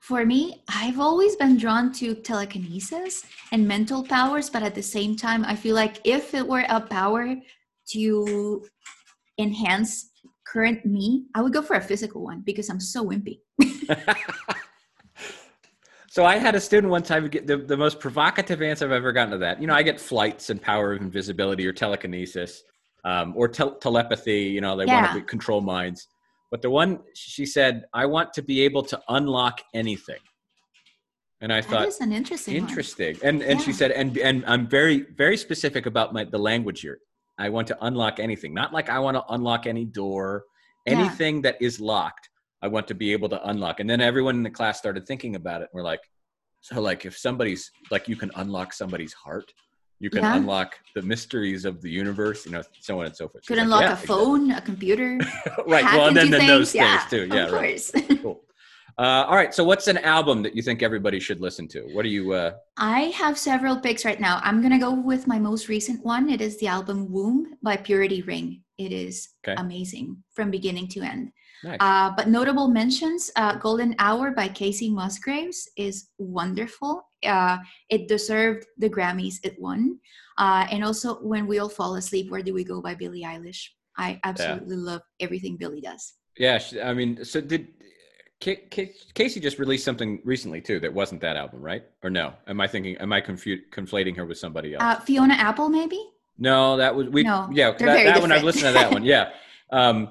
For 0.00 0.26
me, 0.26 0.64
I've 0.68 0.98
always 0.98 1.36
been 1.36 1.56
drawn 1.56 1.92
to 1.92 2.14
telekinesis 2.14 3.24
and 3.52 3.68
mental 3.68 4.02
powers, 4.02 4.50
but 4.50 4.64
at 4.64 4.74
the 4.74 4.82
same 4.82 5.14
time, 5.14 5.44
I 5.44 5.54
feel 5.54 5.76
like 5.76 6.00
if 6.02 6.34
it 6.34 6.44
were 6.44 6.64
a 6.68 6.80
power 6.80 7.36
to 7.90 8.64
enhance 9.38 10.10
current 10.46 10.84
me, 10.84 11.26
I 11.34 11.42
would 11.42 11.52
go 11.52 11.62
for 11.62 11.76
a 11.76 11.80
physical 11.80 12.22
one 12.22 12.42
because 12.44 12.68
I'm 12.68 12.80
so 12.80 13.04
wimpy. 13.04 13.40
so 16.08 16.24
I 16.24 16.36
had 16.36 16.54
a 16.54 16.60
student 16.60 16.90
one 16.90 17.02
time 17.02 17.28
get 17.28 17.46
the, 17.46 17.56
the 17.56 17.76
most 17.76 18.00
provocative 18.00 18.62
answer 18.62 18.84
I've 18.84 18.92
ever 18.92 19.12
gotten 19.12 19.32
to 19.32 19.38
that. 19.38 19.60
You 19.60 19.66
know, 19.66 19.74
I 19.74 19.82
get 19.82 20.00
flights 20.00 20.50
and 20.50 20.60
power 20.60 20.92
of 20.92 21.00
invisibility 21.00 21.66
or 21.66 21.72
telekinesis 21.72 22.64
um, 23.04 23.34
or 23.36 23.48
te- 23.48 23.78
telepathy. 23.80 24.42
You 24.42 24.60
know, 24.60 24.76
they 24.76 24.84
yeah. 24.84 25.02
want 25.02 25.18
to 25.18 25.22
control 25.22 25.60
minds. 25.60 26.08
But 26.50 26.60
the 26.60 26.70
one 26.70 27.00
she 27.14 27.46
said, 27.46 27.84
I 27.94 28.06
want 28.06 28.34
to 28.34 28.42
be 28.42 28.60
able 28.62 28.82
to 28.84 29.00
unlock 29.08 29.62
anything. 29.74 30.18
And 31.40 31.52
I 31.52 31.60
that 31.62 31.70
thought, 31.70 32.00
an 32.00 32.12
interesting, 32.12 32.54
interesting. 32.54 33.16
One. 33.16 33.28
And 33.28 33.42
and 33.42 33.58
yeah. 33.58 33.64
she 33.64 33.72
said, 33.72 33.90
and 33.90 34.16
and 34.18 34.44
I'm 34.46 34.68
very 34.68 35.06
very 35.16 35.36
specific 35.36 35.86
about 35.86 36.12
my 36.12 36.24
the 36.24 36.38
language 36.38 36.82
here. 36.82 36.98
I 37.38 37.48
want 37.48 37.66
to 37.68 37.78
unlock 37.84 38.20
anything. 38.20 38.54
Not 38.54 38.72
like 38.72 38.88
I 38.88 38.98
want 38.98 39.16
to 39.16 39.24
unlock 39.30 39.66
any 39.66 39.84
door, 39.84 40.44
Yeah. 40.86 40.94
anything 40.98 41.42
that 41.42 41.56
is 41.60 41.80
locked. 41.80 42.28
I 42.62 42.68
want 42.68 42.86
to 42.88 42.94
be 42.94 43.12
able 43.12 43.28
to 43.30 43.48
unlock. 43.48 43.80
And 43.80 43.88
then 43.90 44.00
everyone 44.00 44.36
in 44.36 44.42
the 44.42 44.50
class 44.50 44.78
started 44.78 45.06
thinking 45.06 45.34
about 45.36 45.62
it. 45.62 45.68
We're 45.72 45.82
like, 45.82 46.00
so 46.60 46.80
like 46.80 47.04
if 47.06 47.16
somebody's 47.18 47.70
like 47.90 48.08
you 48.08 48.14
can 48.16 48.30
unlock 48.36 48.72
somebody's 48.72 49.12
heart, 49.12 49.52
you 49.98 50.10
can 50.10 50.22
Yeah. 50.22 50.36
unlock 50.36 50.78
the 50.94 51.02
mysteries 51.02 51.64
of 51.64 51.80
the 51.80 51.90
universe, 51.90 52.44
you 52.46 52.52
know, 52.52 52.62
so 52.80 53.00
on 53.00 53.06
and 53.06 53.16
so 53.16 53.28
forth. 53.28 53.46
Could 53.46 53.58
unlock 53.58 53.80
like, 53.80 53.86
a 53.86 53.90
"Yeah, 53.90 53.92
exactly." 54.00 54.24
phone, 54.24 54.50
a 54.52 54.60
computer. 54.60 55.18
right. 55.66 55.84
Well, 55.84 56.08
and 56.08 56.16
then, 56.16 56.30
then 56.30 56.46
those 56.46 56.72
things. 56.72 56.86
things 57.04 57.10
too. 57.10 57.34
Yeah, 57.34 57.46
of 57.46 57.52
right. 57.52 57.80
course. 57.92 58.18
Cool. 58.22 58.40
Uh, 58.98 59.24
all 59.28 59.36
right. 59.36 59.54
So, 59.54 59.64
what's 59.64 59.88
an 59.88 59.98
album 59.98 60.42
that 60.42 60.54
you 60.54 60.62
think 60.62 60.82
everybody 60.82 61.18
should 61.20 61.40
listen 61.40 61.66
to? 61.68 61.80
What 61.92 62.02
do 62.02 62.08
you? 62.08 62.32
Uh, 62.32 62.52
I 62.76 63.00
have 63.22 63.38
several 63.38 63.76
picks 63.78 64.04
right 64.04 64.20
now. 64.20 64.40
I'm 64.42 64.60
gonna 64.62 64.78
go 64.78 64.92
with 64.92 65.26
my 65.26 65.38
most 65.38 65.68
recent 65.68 66.04
one. 66.04 66.28
It 66.28 66.40
is 66.40 66.58
the 66.58 66.66
album 66.66 67.10
"Womb" 67.10 67.56
by 67.62 67.76
Purity 67.76 68.22
Ring. 68.22 68.62
It 68.78 68.92
is 68.92 69.28
Okay. 69.46 69.54
amazing 69.60 70.22
from 70.34 70.50
beginning 70.50 70.88
to 70.88 71.00
end. 71.00 71.32
nice. 71.64 71.78
Uh, 71.80 72.10
but 72.16 72.28
notable 72.28 72.68
mentions: 72.68 73.30
uh, 73.36 73.54
"Golden 73.56 73.94
Hour" 73.98 74.32
by 74.32 74.48
Kacey 74.48 74.90
Musgraves 74.92 75.68
is 75.76 76.08
wonderful. 76.18 77.02
Uh, 77.24 77.58
it 77.88 78.08
deserved 78.08 78.66
the 78.78 78.90
Grammys 78.90 79.36
it 79.44 79.54
won, 79.58 79.98
uh, 80.38 80.66
and 80.70 80.84
also 80.84 81.14
"When 81.22 81.46
We 81.46 81.60
All 81.60 81.68
Fall 81.68 81.94
Asleep, 81.94 82.30
Where 82.30 82.42
Do 82.42 82.52
We 82.52 82.64
Go" 82.64 82.82
by 82.82 82.94
Billie 82.94 83.22
Eilish. 83.24 83.68
I 83.96 84.18
absolutely 84.24 84.76
love 84.76 85.02
everything 85.20 85.56
Billie 85.56 85.80
does. 85.82 86.14
yeah. 86.38 86.58
I 86.82 86.92
mean, 86.94 87.22
so 87.24 87.40
did 87.40 87.68
Kacey 88.42 89.40
just 89.40 89.58
released 89.58 89.84
something 89.84 90.20
recently 90.24 90.60
too 90.60 90.80
that 90.80 90.92
wasn't 90.92 91.20
that 91.20 91.36
album, 91.36 91.60
right? 91.62 91.84
Or 92.02 92.10
no? 92.10 92.34
Am 92.48 92.60
I 92.60 92.66
thinking? 92.66 92.96
Am 92.98 93.12
I 93.12 93.20
confu- 93.20 93.62
conflating 93.70 94.16
her 94.16 94.26
with 94.26 94.38
somebody 94.38 94.74
else? 94.74 94.82
Uh, 94.82 95.00
Fiona 95.00 95.34
Apple, 95.34 95.68
maybe. 95.68 96.00
no, 96.38 96.76
that 96.76 96.94
was 96.94 97.08
we. 97.08 97.22
No, 97.22 97.48
yeah, 97.52 97.70
that, 97.72 97.78
that 98.04 98.20
one. 98.20 98.32
I've 98.32 98.42
listened 98.42 98.66
to 98.66 98.72
that 98.72 98.92
one. 98.92 99.04
Yeah. 99.04 99.30
Um, 99.72 100.10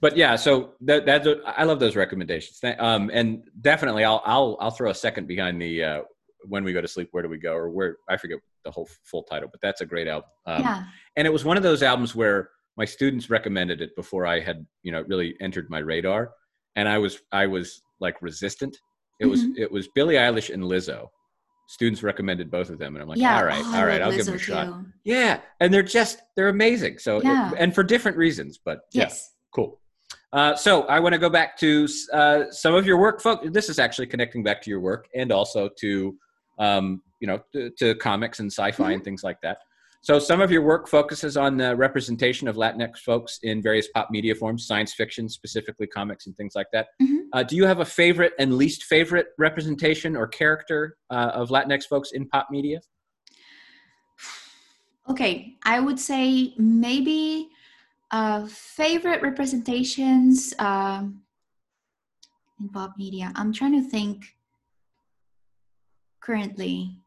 but 0.00 0.16
yeah, 0.16 0.36
so 0.36 0.70
that 0.80 1.04
that's 1.04 1.26
a- 1.26 1.42
I 1.44 1.64
love 1.64 1.78
those 1.78 1.96
recommendations. 1.96 2.58
Um, 2.78 3.10
and 3.12 3.42
definitely, 3.60 4.04
I'll 4.04 4.22
I'll 4.24 4.56
I'll 4.58 4.70
throw 4.70 4.90
a 4.90 4.94
second 4.94 5.28
behind 5.28 5.60
the 5.60 5.84
uh, 5.84 6.00
when 6.48 6.64
we 6.64 6.72
go 6.72 6.80
to 6.80 6.88
sleep. 6.88 7.08
Where 7.12 7.22
do 7.22 7.28
we 7.28 7.36
go? 7.36 7.52
Or 7.52 7.68
where 7.68 7.98
I 8.08 8.16
forget 8.16 8.38
the 8.64 8.70
whole 8.70 8.88
full 9.04 9.22
title, 9.24 9.50
but 9.52 9.60
that's 9.60 9.82
a 9.82 9.86
great 9.86 10.08
album. 10.08 10.30
Um, 10.46 10.62
yeah. 10.62 10.84
and 11.16 11.26
it 11.26 11.30
was 11.30 11.44
one 11.44 11.58
of 11.58 11.62
those 11.62 11.82
albums 11.82 12.14
where 12.14 12.48
my 12.78 12.86
students 12.86 13.28
recommended 13.28 13.82
it 13.82 13.94
before 13.94 14.24
I 14.24 14.40
had 14.40 14.66
you 14.82 14.92
know 14.92 15.02
really 15.08 15.34
entered 15.42 15.68
my 15.68 15.80
radar, 15.80 16.30
and 16.76 16.88
I 16.88 16.98
was 16.98 17.20
I 17.32 17.46
was 17.46 17.82
like 18.00 18.20
resistant. 18.22 18.76
It 19.20 19.26
was 19.26 19.44
Mhm. 19.44 19.58
it 19.58 19.70
was 19.70 19.88
Billie 19.94 20.14
Eilish 20.16 20.52
and 20.52 20.62
Lizzo. 20.62 21.08
Students 21.68 22.02
recommended 22.02 22.50
both 22.50 22.70
of 22.70 22.78
them, 22.78 22.94
and 22.96 23.02
I'm 23.02 23.08
like, 23.08 23.18
yeah. 23.18 23.36
all 23.38 23.44
right, 23.44 23.62
oh, 23.64 23.76
all 23.76 23.86
right, 23.86 24.02
I'll 24.02 24.10
give 24.10 24.26
them 24.26 24.34
a 24.34 24.38
shot. 24.38 24.66
too. 24.66 24.84
Yeah, 25.04 25.40
and 25.60 25.72
they're 25.72 25.82
just 25.82 26.20
they're 26.36 26.48
amazing. 26.48 26.98
So 26.98 27.18
it- 27.18 27.24
and 27.58 27.74
for 27.74 27.82
different 27.82 28.16
reasons, 28.16 28.58
but 28.62 28.80
yeah, 28.92 29.04
Yes. 29.04 29.30
cool. 29.54 29.80
Uh, 30.32 30.54
so 30.56 30.82
I 30.84 30.98
want 30.98 31.12
to 31.12 31.18
go 31.18 31.28
back 31.28 31.56
to 31.58 31.86
uh, 32.12 32.44
some 32.50 32.74
of 32.74 32.86
your 32.86 32.98
work, 32.98 33.20
folks. 33.20 33.46
This 33.52 33.68
is 33.68 33.78
actually 33.78 34.06
connecting 34.06 34.42
back 34.42 34.62
to 34.62 34.70
your 34.70 34.80
work 34.80 35.06
and 35.14 35.30
also 35.30 35.68
to 35.80 36.16
um, 36.58 37.02
you 37.20 37.26
know 37.26 37.38
to, 37.52 37.70
to 37.78 37.94
comics 37.96 38.40
and 38.40 38.50
sci-fi 38.50 38.72
Mm-hmm. 38.84 38.92
and 38.94 39.04
things 39.04 39.22
like 39.22 39.40
that. 39.42 39.58
So 40.02 40.18
some 40.18 40.40
of 40.40 40.50
your 40.50 40.62
work 40.62 40.88
focuses 40.88 41.36
on 41.36 41.56
the 41.56 41.76
representation 41.76 42.48
of 42.48 42.56
Latinx 42.56 42.98
folks 42.98 43.38
in 43.44 43.62
various 43.62 43.86
pop 43.94 44.08
media 44.10 44.34
forms, 44.34 44.66
science 44.66 44.92
fiction, 44.92 45.28
specifically 45.28 45.86
comics 45.86 46.26
and 46.26 46.36
things 46.36 46.54
like 46.56 46.66
that. 46.72 46.88
Mhm. 47.00 47.28
Uh, 47.32 47.44
do 47.44 47.54
you 47.54 47.64
have 47.66 47.78
a 47.78 47.84
favorite 47.84 48.32
and 48.40 48.56
least 48.56 48.82
favorite 48.82 49.28
representation 49.38 50.16
or 50.16 50.26
character 50.26 50.96
uh, 51.10 51.30
of 51.34 51.50
Latinx 51.50 51.84
folks 51.84 52.10
in 52.12 52.28
pop 52.28 52.48
media? 52.50 52.80
Okay, 55.08 55.56
I 55.64 55.78
would 55.78 56.00
say 56.00 56.54
maybe 56.58 57.50
uh, 58.10 58.46
favorite 58.48 59.22
representations 59.22 60.52
um, 60.58 61.22
in 62.60 62.68
pop 62.70 62.94
media. 62.98 63.32
I'm 63.36 63.52
trying 63.52 63.80
to 63.80 63.88
think 63.88 64.34
currently. 66.20 67.01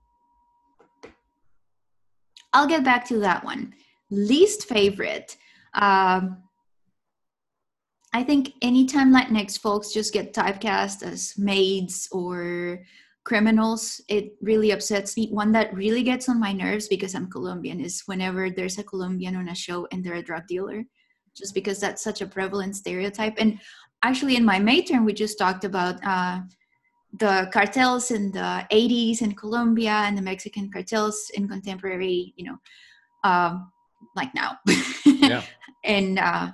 I'll 2.56 2.68
get 2.68 2.86
back 2.86 3.06
to 3.10 3.20
that 3.20 3.44
one. 3.44 3.74
Least 4.10 4.70
favorite. 4.70 5.36
Um, 5.74 6.42
I 8.14 8.24
think 8.24 8.54
anytime 8.62 9.14
Latinx 9.14 9.60
folks 9.60 9.92
just 9.92 10.14
get 10.14 10.34
typecast 10.34 11.04
as 11.04 11.34
maids 11.38 12.08
or 12.14 12.80
criminals, 13.26 14.00
it 14.08 14.36
really 14.42 14.72
upsets 14.72 15.18
me. 15.18 15.28
One 15.32 15.52
that 15.52 15.76
really 15.76 16.02
gets 16.02 16.30
on 16.30 16.40
my 16.40 16.54
nerves 16.54 16.88
because 16.88 17.14
I'm 17.14 17.30
Colombian 17.30 17.82
is 17.82 18.04
whenever 18.06 18.50
there's 18.50 18.78
a 18.78 18.84
Colombian 18.86 19.36
on 19.36 19.50
a 19.50 19.56
show 19.56 19.86
and 19.92 20.02
they're 20.02 20.14
a 20.14 20.24
drug 20.24 20.48
dealer, 20.48 20.86
just 21.36 21.54
because 21.54 21.82
that's 21.82 22.02
such 22.02 22.22
a 22.22 22.28
prevalent 22.28 22.78
stereotype. 22.78 23.34
And 23.38 23.60
actually, 24.02 24.38
in 24.38 24.46
my 24.46 24.60
May 24.60 24.82
term, 24.82 25.04
we 25.04 25.12
just 25.12 25.38
talked 25.38 25.66
about 25.66 26.00
uh, 26.06 26.40
the 27.20 27.50
cartels 27.52 28.12
in 28.12 28.32
the 28.32 28.66
80s 28.72 29.22
in 29.22 29.34
Colombia 29.34 29.92
and 29.92 30.18
the 30.18 30.22
Mexican 30.22 30.72
cartels 30.72 31.30
in 31.34 31.48
contemporary, 31.48 32.34
you 32.36 32.46
know, 32.46 32.58
um, 33.24 33.72
like 34.16 34.34
now. 34.34 34.58
Yeah. 35.06 35.44
and 35.84 36.20
uh, 36.20 36.52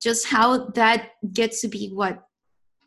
just 0.00 0.26
how 0.26 0.68
that 0.70 1.12
gets 1.32 1.60
to 1.62 1.68
be 1.68 1.90
what 1.92 2.22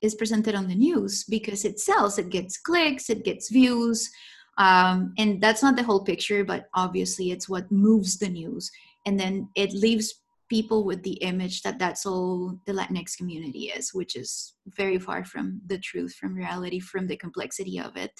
is 0.01 0.15
presented 0.15 0.55
on 0.55 0.67
the 0.67 0.75
news 0.75 1.25
because 1.25 1.65
it 1.65 1.79
sells, 1.79 2.17
it 2.17 2.29
gets 2.29 2.57
clicks, 2.57 3.09
it 3.09 3.25
gets 3.25 3.49
views. 3.49 4.09
Um, 4.57 5.13
and 5.17 5.41
that's 5.41 5.63
not 5.63 5.75
the 5.75 5.83
whole 5.83 6.03
picture, 6.03 6.43
but 6.43 6.69
obviously 6.73 7.31
it's 7.31 7.49
what 7.49 7.71
moves 7.71 8.17
the 8.17 8.29
news. 8.29 8.71
And 9.05 9.19
then 9.19 9.49
it 9.55 9.73
leaves 9.73 10.21
people 10.49 10.83
with 10.83 11.03
the 11.03 11.13
image 11.13 11.61
that 11.61 11.79
that's 11.79 12.05
all 12.05 12.59
the 12.65 12.73
Latinx 12.73 13.15
community 13.15 13.65
is, 13.65 13.93
which 13.93 14.15
is 14.15 14.55
very 14.67 14.99
far 14.99 15.23
from 15.23 15.61
the 15.67 15.77
truth, 15.77 16.13
from 16.15 16.35
reality, 16.35 16.79
from 16.79 17.07
the 17.07 17.15
complexity 17.15 17.79
of 17.79 17.95
it. 17.95 18.11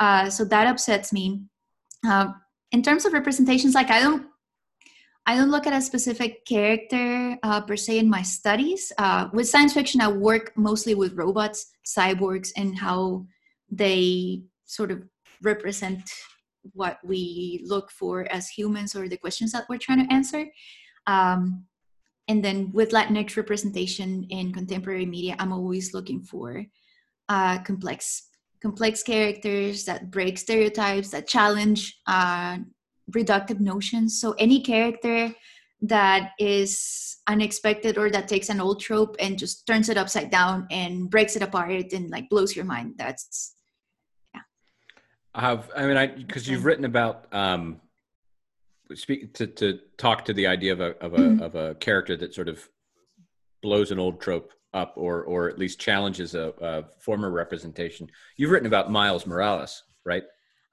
Uh, 0.00 0.28
so 0.28 0.44
that 0.44 0.66
upsets 0.66 1.12
me. 1.12 1.42
Uh, 2.06 2.28
in 2.72 2.82
terms 2.82 3.04
of 3.04 3.12
representations, 3.12 3.74
like 3.74 3.90
I 3.90 4.00
don't 4.00 4.26
I 5.26 5.36
don't 5.36 5.50
look 5.50 5.66
at 5.66 5.72
a 5.72 5.80
specific 5.80 6.44
character 6.44 7.38
uh, 7.42 7.62
per 7.62 7.76
se 7.76 7.98
in 7.98 8.10
my 8.10 8.20
studies. 8.20 8.92
Uh, 8.98 9.28
with 9.32 9.48
science 9.48 9.72
fiction, 9.72 10.02
I 10.02 10.08
work 10.08 10.52
mostly 10.54 10.94
with 10.94 11.14
robots, 11.14 11.72
cyborgs, 11.86 12.50
and 12.56 12.78
how 12.78 13.24
they 13.70 14.42
sort 14.66 14.90
of 14.90 15.02
represent 15.42 16.02
what 16.72 16.98
we 17.04 17.62
look 17.64 17.90
for 17.90 18.30
as 18.30 18.48
humans 18.48 18.94
or 18.94 19.08
the 19.08 19.16
questions 19.16 19.52
that 19.52 19.64
we're 19.68 19.78
trying 19.78 20.06
to 20.06 20.12
answer. 20.12 20.46
Um, 21.06 21.66
and 22.28 22.42
then 22.42 22.70
with 22.72 22.90
Latinx 22.90 23.36
representation 23.36 24.26
in 24.30 24.52
contemporary 24.52 25.06
media, 25.06 25.36
I'm 25.38 25.52
always 25.52 25.92
looking 25.92 26.22
for 26.22 26.64
uh, 27.28 27.58
complex, 27.62 28.28
complex 28.62 29.02
characters 29.02 29.84
that 29.84 30.10
break 30.10 30.38
stereotypes, 30.38 31.10
that 31.10 31.28
challenge 31.28 31.98
uh, 32.06 32.58
reductive 33.10 33.60
notions. 33.60 34.20
So 34.20 34.32
any 34.38 34.60
character 34.60 35.34
that 35.82 36.32
is 36.38 37.18
unexpected 37.26 37.98
or 37.98 38.10
that 38.10 38.28
takes 38.28 38.48
an 38.48 38.60
old 38.60 38.80
trope 38.80 39.16
and 39.18 39.38
just 39.38 39.66
turns 39.66 39.88
it 39.88 39.96
upside 39.96 40.30
down 40.30 40.66
and 40.70 41.10
breaks 41.10 41.36
it 41.36 41.42
apart 41.42 41.92
and 41.92 42.10
like 42.10 42.28
blows 42.30 42.56
your 42.56 42.64
mind. 42.64 42.94
That's 42.96 43.54
yeah. 44.34 44.40
I 45.34 45.40
Have 45.42 45.70
I 45.76 45.86
mean 45.86 45.96
I 45.96 46.06
because 46.06 46.48
you've 46.48 46.64
written 46.64 46.84
about 46.84 47.26
um 47.32 47.80
speak 48.94 49.32
to 49.34 49.46
to 49.46 49.78
talk 49.96 50.24
to 50.26 50.32
the 50.34 50.46
idea 50.46 50.72
of 50.72 50.80
a 50.80 50.96
of 51.02 51.14
a 51.14 51.18
Mhm. 51.18 51.40
of 51.40 51.54
a 51.54 51.74
character 51.76 52.16
that 52.16 52.34
sort 52.34 52.48
of 52.48 52.68
blows 53.62 53.90
an 53.90 53.98
old 53.98 54.20
trope 54.20 54.52
up 54.74 54.92
or 54.96 55.22
or 55.24 55.48
at 55.48 55.58
least 55.58 55.80
challenges 55.80 56.34
a, 56.34 56.52
a 56.60 56.84
former 57.00 57.30
representation. 57.30 58.10
You've 58.36 58.50
written 58.50 58.66
about 58.66 58.90
Miles 58.90 59.26
Morales, 59.26 59.82
right? 60.04 60.24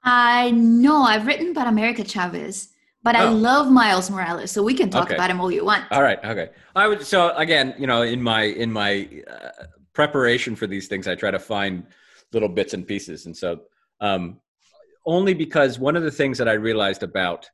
I 0.04 0.52
know 0.52 1.04
I've 1.04 1.28
written 1.28 1.52
about 1.52 1.68
America 1.68 2.04
Chavez, 2.04 2.70
but 3.04 3.16
I 3.16 3.26
Oh. 3.26 3.32
love 3.34 3.72
Miles 3.72 4.10
Morales, 4.10 4.52
so 4.52 4.64
we 4.64 4.74
can 4.74 4.90
talk 4.90 5.06
Okay. 5.06 5.14
about 5.16 5.30
him 5.30 5.40
all 5.40 5.52
you 5.52 5.64
want. 5.64 5.86
All 5.92 6.02
right, 6.02 6.24
okay. 6.26 6.50
I 6.76 6.88
would 6.88 7.06
so 7.06 7.36
again, 7.38 7.76
you 7.78 7.88
know, 7.88 8.02
in 8.02 8.22
my 8.22 8.44
in 8.44 8.72
my 8.72 9.08
uh, 9.30 9.66
preparation 9.94 10.56
for 10.56 10.68
these 10.68 10.88
things, 10.88 11.08
I 11.08 11.16
try 11.16 11.32
to 11.32 11.40
find 11.40 11.86
little 12.34 12.50
bits 12.50 12.74
and 12.74 12.86
pieces, 12.86 13.26
and 13.28 13.38
so 13.38 13.62
um, 14.02 14.40
only 15.06 15.34
because 15.34 15.78
one 15.80 15.96
of 15.96 16.04
the 16.04 16.12
things 16.12 16.38
that 16.40 16.50
I 16.50 16.54
realized 16.54 17.04
about 17.04 17.50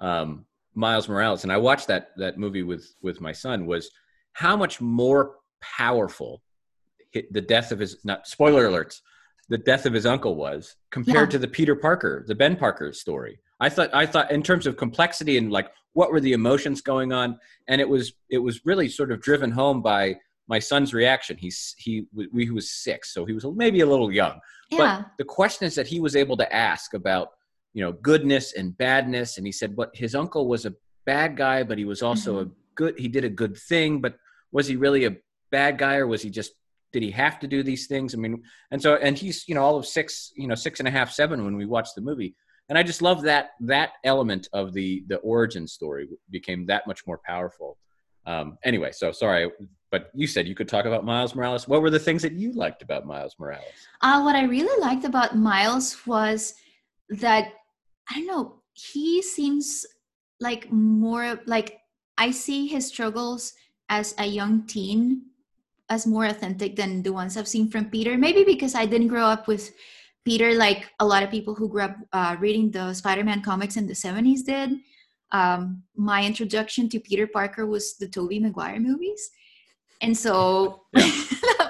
um, 0.00 0.44
Miles 0.74 1.08
Morales, 1.08 1.42
and 1.44 1.52
I 1.52 1.56
watched 1.56 1.88
that 1.88 2.10
that 2.16 2.38
movie 2.38 2.62
with 2.62 2.94
with 3.02 3.20
my 3.20 3.32
son, 3.32 3.66
was 3.66 3.90
how 4.32 4.56
much 4.56 4.80
more 4.80 5.36
powerful 5.60 6.42
hit 7.10 7.32
the 7.32 7.40
death 7.40 7.72
of 7.72 7.78
his 7.78 7.96
not 8.04 8.26
spoiler 8.26 8.68
alerts 8.68 9.00
the 9.50 9.56
death 9.58 9.86
of 9.86 9.94
his 9.94 10.04
uncle 10.04 10.36
was 10.36 10.76
compared 10.90 11.28
Yeah. 11.28 11.32
to 11.32 11.38
the 11.38 11.48
Peter 11.48 11.74
Parker, 11.74 12.22
the 12.28 12.34
Ben 12.34 12.54
Parker 12.54 12.92
story. 12.92 13.40
I 13.60 13.70
thought 13.70 13.88
I 13.94 14.04
thought 14.04 14.30
in 14.30 14.42
terms 14.42 14.66
of 14.66 14.76
complexity 14.76 15.38
and 15.38 15.50
like 15.50 15.70
what 15.94 16.12
were 16.12 16.20
the 16.20 16.34
emotions 16.34 16.82
going 16.82 17.12
on, 17.14 17.38
and 17.66 17.80
it 17.80 17.88
was 17.88 18.12
it 18.28 18.38
was 18.38 18.66
really 18.66 18.88
sort 18.90 19.10
of 19.10 19.22
driven 19.22 19.50
home 19.50 19.80
by 19.80 20.16
my 20.48 20.58
son's 20.58 20.92
reaction. 20.92 21.36
He's 21.38 21.74
he 21.78 22.06
he 22.36 22.50
was 22.50 22.70
six, 22.70 23.12
so 23.14 23.24
he 23.24 23.32
was 23.32 23.44
maybe 23.54 23.80
a 23.80 23.86
little 23.86 24.12
young. 24.12 24.38
Yeah, 24.70 24.78
But 25.00 25.10
the 25.16 25.24
questions 25.24 25.74
that 25.76 25.86
he 25.86 25.98
was 25.98 26.14
able 26.14 26.36
to 26.36 26.54
ask 26.54 26.92
about 26.92 27.28
you 27.74 27.82
know 27.84 27.92
goodness 27.92 28.52
and 28.54 28.76
badness, 28.76 29.36
and 29.38 29.46
he 29.46 29.52
said, 29.52 29.76
what 29.76 29.90
his 29.94 30.14
uncle 30.14 30.48
was 30.48 30.66
a 30.66 30.74
bad 31.06 31.36
guy, 31.36 31.62
but 31.62 31.78
he 31.78 31.84
was 31.84 32.02
also 32.02 32.36
Mhm. 32.38 32.46
a 32.46 32.50
good. 32.74 32.98
He 32.98 33.08
did 33.08 33.24
a 33.24 33.28
good 33.30 33.56
thing, 33.56 34.00
but 34.00 34.16
was 34.52 34.66
he 34.66 34.76
really 34.76 35.04
a 35.04 35.16
bad 35.50 35.78
guy, 35.78 35.96
or 35.96 36.06
was 36.06 36.22
he 36.22 36.30
just? 36.30 36.52
Did 36.92 37.02
he 37.02 37.10
have 37.10 37.38
to 37.40 37.46
do 37.46 37.62
these 37.62 37.86
things? 37.86 38.14
I 38.14 38.18
mean, 38.18 38.42
and 38.70 38.80
so 38.80 38.96
and 38.96 39.16
he's 39.16 39.46
you 39.48 39.54
know 39.54 39.62
all 39.62 39.76
of 39.76 39.86
six, 39.86 40.32
you 40.36 40.48
know 40.48 40.54
six 40.54 40.78
and 40.80 40.88
a 40.88 40.90
half, 40.90 41.10
seven 41.12 41.44
when 41.44 41.56
we 41.56 41.66
watched 41.66 41.94
the 41.94 42.00
movie, 42.00 42.34
and 42.68 42.78
I 42.78 42.82
just 42.82 43.02
love 43.02 43.22
that 43.22 43.50
that 43.60 43.90
element 44.04 44.48
of 44.52 44.72
the 44.72 45.04
the 45.08 45.16
origin 45.18 45.66
story 45.66 46.08
became 46.30 46.66
that 46.66 46.86
much 46.86 47.06
more 47.06 47.20
powerful. 47.26 47.76
Um, 48.26 48.58
anyway, 48.64 48.92
so 48.92 49.12
sorry, 49.12 49.50
but 49.90 50.10
you 50.14 50.26
said 50.26 50.46
you 50.48 50.54
could 50.54 50.68
talk 50.68 50.84
about 50.86 51.04
Miles 51.04 51.34
Morales. 51.34 51.68
What 51.68 51.80
were 51.82 51.90
the 51.90 51.98
things 51.98 52.22
that 52.22 52.32
you 52.32 52.52
liked 52.52 52.82
about 52.82 53.06
Miles 53.06 53.34
Morales? 53.38 53.64
Uh, 54.02 54.20
what 54.22 54.34
I 54.36 54.44
really 54.44 54.78
liked 54.80 55.04
about 55.04 55.36
Miles 55.36 56.06
was 56.06 56.54
that 57.10 57.52
I 58.10 58.14
don't 58.14 58.26
know. 58.26 58.62
He 58.72 59.22
seems 59.22 59.84
like 60.40 60.70
more 60.70 61.40
like 61.46 61.80
I 62.16 62.30
see 62.30 62.66
his 62.66 62.86
struggles 62.86 63.54
as 63.88 64.14
a 64.18 64.26
young 64.26 64.66
teen 64.66 65.22
as 65.90 66.06
more 66.06 66.26
authentic 66.26 66.76
than 66.76 67.02
the 67.02 67.12
ones 67.12 67.36
I've 67.36 67.48
seen 67.48 67.70
from 67.70 67.86
Peter. 67.86 68.18
Maybe 68.18 68.44
because 68.44 68.74
I 68.74 68.86
didn't 68.86 69.08
grow 69.08 69.24
up 69.24 69.48
with 69.48 69.72
Peter 70.24 70.54
like 70.54 70.90
a 71.00 71.06
lot 71.06 71.22
of 71.22 71.30
people 71.30 71.54
who 71.54 71.68
grew 71.68 71.82
up 71.82 71.96
uh, 72.12 72.36
reading 72.38 72.70
the 72.70 72.92
Spider-Man 72.92 73.42
comics 73.42 73.76
in 73.76 73.86
the 73.86 73.94
'70s 73.94 74.44
did. 74.44 74.78
Um, 75.32 75.82
my 75.96 76.24
introduction 76.24 76.88
to 76.90 77.00
Peter 77.00 77.26
Parker 77.26 77.66
was 77.66 77.96
the 77.96 78.08
Tobey 78.08 78.38
Maguire 78.38 78.80
movies, 78.80 79.30
and 80.00 80.16
so 80.16 80.82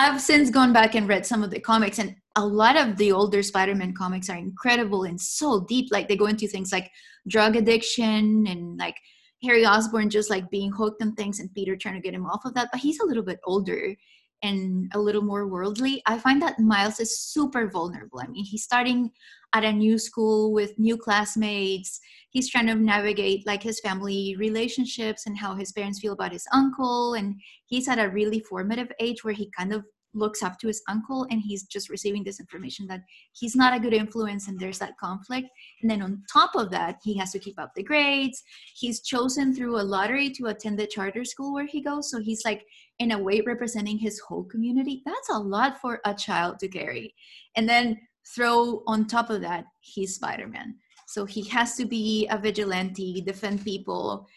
I've 0.00 0.20
since 0.20 0.48
gone 0.48 0.72
back 0.72 0.94
and 0.94 1.08
read 1.08 1.26
some 1.26 1.42
of 1.42 1.50
the 1.50 1.58
comics, 1.58 1.98
and 1.98 2.14
a 2.36 2.46
lot 2.46 2.76
of 2.76 2.96
the 2.96 3.10
older 3.10 3.42
Spider-Man 3.42 3.94
comics 3.94 4.30
are 4.30 4.36
incredible 4.36 5.02
and 5.02 5.20
so 5.20 5.66
deep. 5.68 5.88
Like 5.90 6.06
they 6.06 6.16
go 6.16 6.26
into 6.26 6.46
things 6.46 6.70
like 6.70 6.88
drug 7.26 7.56
addiction 7.56 8.46
and 8.46 8.78
like 8.78 8.94
Harry 9.42 9.66
Osborn 9.66 10.08
just 10.08 10.30
like 10.30 10.48
being 10.50 10.70
hooked 10.70 11.02
on 11.02 11.16
things 11.16 11.40
and 11.40 11.52
Peter 11.52 11.76
trying 11.76 11.96
to 11.96 12.00
get 12.00 12.14
him 12.14 12.26
off 12.26 12.44
of 12.44 12.54
that. 12.54 12.68
But 12.70 12.80
he's 12.80 13.00
a 13.00 13.04
little 13.04 13.24
bit 13.24 13.40
older 13.44 13.96
and 14.44 14.88
a 14.94 15.00
little 15.00 15.22
more 15.22 15.48
worldly. 15.48 16.00
I 16.06 16.16
find 16.18 16.40
that 16.42 16.60
Miles 16.60 17.00
is 17.00 17.18
super 17.18 17.68
vulnerable. 17.68 18.20
I 18.20 18.28
mean, 18.28 18.44
he's 18.44 18.62
starting 18.62 19.10
at 19.52 19.64
a 19.64 19.72
new 19.72 19.98
school 19.98 20.52
with 20.52 20.78
new 20.78 20.96
classmates. 20.96 22.00
He's 22.38 22.48
trying 22.48 22.68
to 22.68 22.76
navigate 22.76 23.44
like 23.48 23.64
his 23.64 23.80
family 23.80 24.36
relationships 24.38 25.26
and 25.26 25.36
how 25.36 25.56
his 25.56 25.72
parents 25.72 25.98
feel 25.98 26.12
about 26.12 26.30
his 26.30 26.46
uncle. 26.52 27.14
And 27.14 27.34
he's 27.66 27.88
at 27.88 27.98
a 27.98 28.10
really 28.10 28.38
formative 28.38 28.92
age 29.00 29.24
where 29.24 29.34
he 29.34 29.50
kind 29.58 29.72
of 29.72 29.82
looks 30.14 30.40
up 30.40 30.56
to 30.60 30.68
his 30.68 30.80
uncle 30.88 31.26
and 31.32 31.42
he's 31.42 31.64
just 31.64 31.88
receiving 31.88 32.22
this 32.22 32.38
information 32.38 32.86
that 32.86 33.00
he's 33.32 33.56
not 33.56 33.74
a 33.74 33.80
good 33.80 33.92
influence 33.92 34.46
and 34.46 34.56
there's 34.56 34.78
that 34.78 34.96
conflict. 35.00 35.48
And 35.82 35.90
then 35.90 36.00
on 36.00 36.22
top 36.32 36.52
of 36.54 36.70
that 36.70 37.00
he 37.02 37.16
has 37.16 37.32
to 37.32 37.40
keep 37.40 37.58
up 37.58 37.72
the 37.74 37.82
grades. 37.82 38.40
He's 38.76 39.02
chosen 39.02 39.52
through 39.52 39.80
a 39.80 39.82
lottery 39.82 40.30
to 40.34 40.46
attend 40.46 40.78
the 40.78 40.86
charter 40.86 41.24
school 41.24 41.52
where 41.52 41.66
he 41.66 41.82
goes 41.82 42.08
so 42.08 42.20
he's 42.20 42.44
like 42.44 42.64
in 43.00 43.10
a 43.10 43.18
way 43.18 43.40
representing 43.40 43.98
his 43.98 44.20
whole 44.20 44.44
community. 44.44 45.02
That's 45.04 45.30
a 45.30 45.38
lot 45.40 45.80
for 45.80 46.00
a 46.04 46.14
child 46.14 46.60
to 46.60 46.68
carry. 46.68 47.16
And 47.56 47.68
then 47.68 47.98
throw 48.32 48.84
on 48.86 49.08
top 49.08 49.28
of 49.28 49.40
that 49.40 49.64
he's 49.80 50.14
spider-man 50.14 50.76
so 51.08 51.24
he 51.24 51.42
has 51.48 51.74
to 51.74 51.86
be 51.86 52.28
a 52.30 52.36
vigilante 52.36 53.22
defend 53.22 53.64
people 53.64 54.28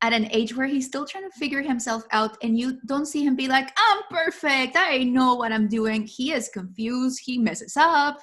at 0.00 0.14
an 0.14 0.26
age 0.32 0.56
where 0.56 0.66
he's 0.66 0.86
still 0.86 1.04
trying 1.04 1.30
to 1.30 1.38
figure 1.38 1.60
himself 1.60 2.02
out 2.12 2.36
and 2.42 2.58
you 2.58 2.78
don't 2.86 3.06
see 3.06 3.22
him 3.22 3.36
be 3.36 3.46
like 3.46 3.70
i'm 3.76 4.02
perfect. 4.10 4.74
I 4.76 5.04
know 5.04 5.34
what 5.34 5.52
i'm 5.52 5.68
doing. 5.68 6.06
He 6.06 6.32
is 6.32 6.48
confused. 6.48 7.20
He 7.22 7.36
messes 7.38 7.76
up 7.76 8.18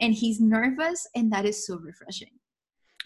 and 0.00 0.14
he's 0.14 0.40
nervous 0.40 1.06
and 1.16 1.32
that 1.32 1.44
is 1.44 1.66
so 1.66 1.76
refreshing 1.78 2.34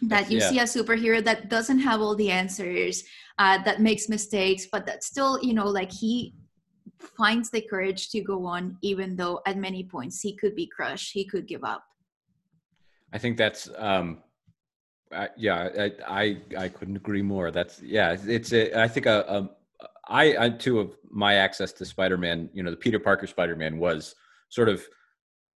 that 0.03 0.31
you 0.31 0.39
Yeah. 0.39 0.49
see 0.49 0.59
a 0.59 0.65
superhero 0.65 1.25
that 1.25 1.49
doesn't 1.49 1.79
have 1.79 2.03
all 2.03 2.15
the 2.15 2.31
answers 2.31 3.03
uh, 3.39 3.63
that 3.65 3.81
makes 3.81 4.09
mistakes 4.11 4.67
but 4.71 4.85
that 4.87 5.05
still 5.05 5.43
you 5.43 5.55
know 5.55 5.69
like 5.69 5.91
he 5.91 6.35
finds 7.17 7.51
the 7.51 7.63
courage 7.63 8.11
to 8.11 8.21
go 8.21 8.45
on 8.45 8.77
even 8.83 9.17
though 9.17 9.41
at 9.47 9.57
many 9.57 9.83
points 9.85 10.21
he 10.21 10.37
could 10.37 10.55
be 10.55 10.67
crushed. 10.67 11.13
He 11.13 11.25
could 11.25 11.47
give 11.47 11.65
up. 11.65 11.83
I 13.15 13.19
think 13.19 13.37
that's 13.37 13.71
um, 13.79 14.24
I, 15.13 15.29
yeah, 15.37 15.69
I, 15.79 15.93
I 16.09 16.37
I 16.59 16.69
couldn't 16.69 16.97
agree 16.97 17.23
more. 17.23 17.51
That's 17.51 17.81
yeah, 17.83 18.17
it's 18.25 18.53
a, 18.53 18.81
I 18.81 18.89
think 18.89 19.07
a, 19.07 19.25
a 19.29 19.51
I 20.09 20.47
I 20.47 20.49
too 20.51 20.81
of 20.81 20.97
my 21.11 21.35
access 21.35 21.73
to 21.75 21.85
Spider-Man, 21.85 22.51
you 22.53 22.63
know, 22.63 22.71
the 22.71 22.77
Peter 22.77 22.99
Parker 22.99 23.27
Spider-Man 23.27 23.79
was 23.79 24.15
sort 24.49 24.69
of 24.69 24.85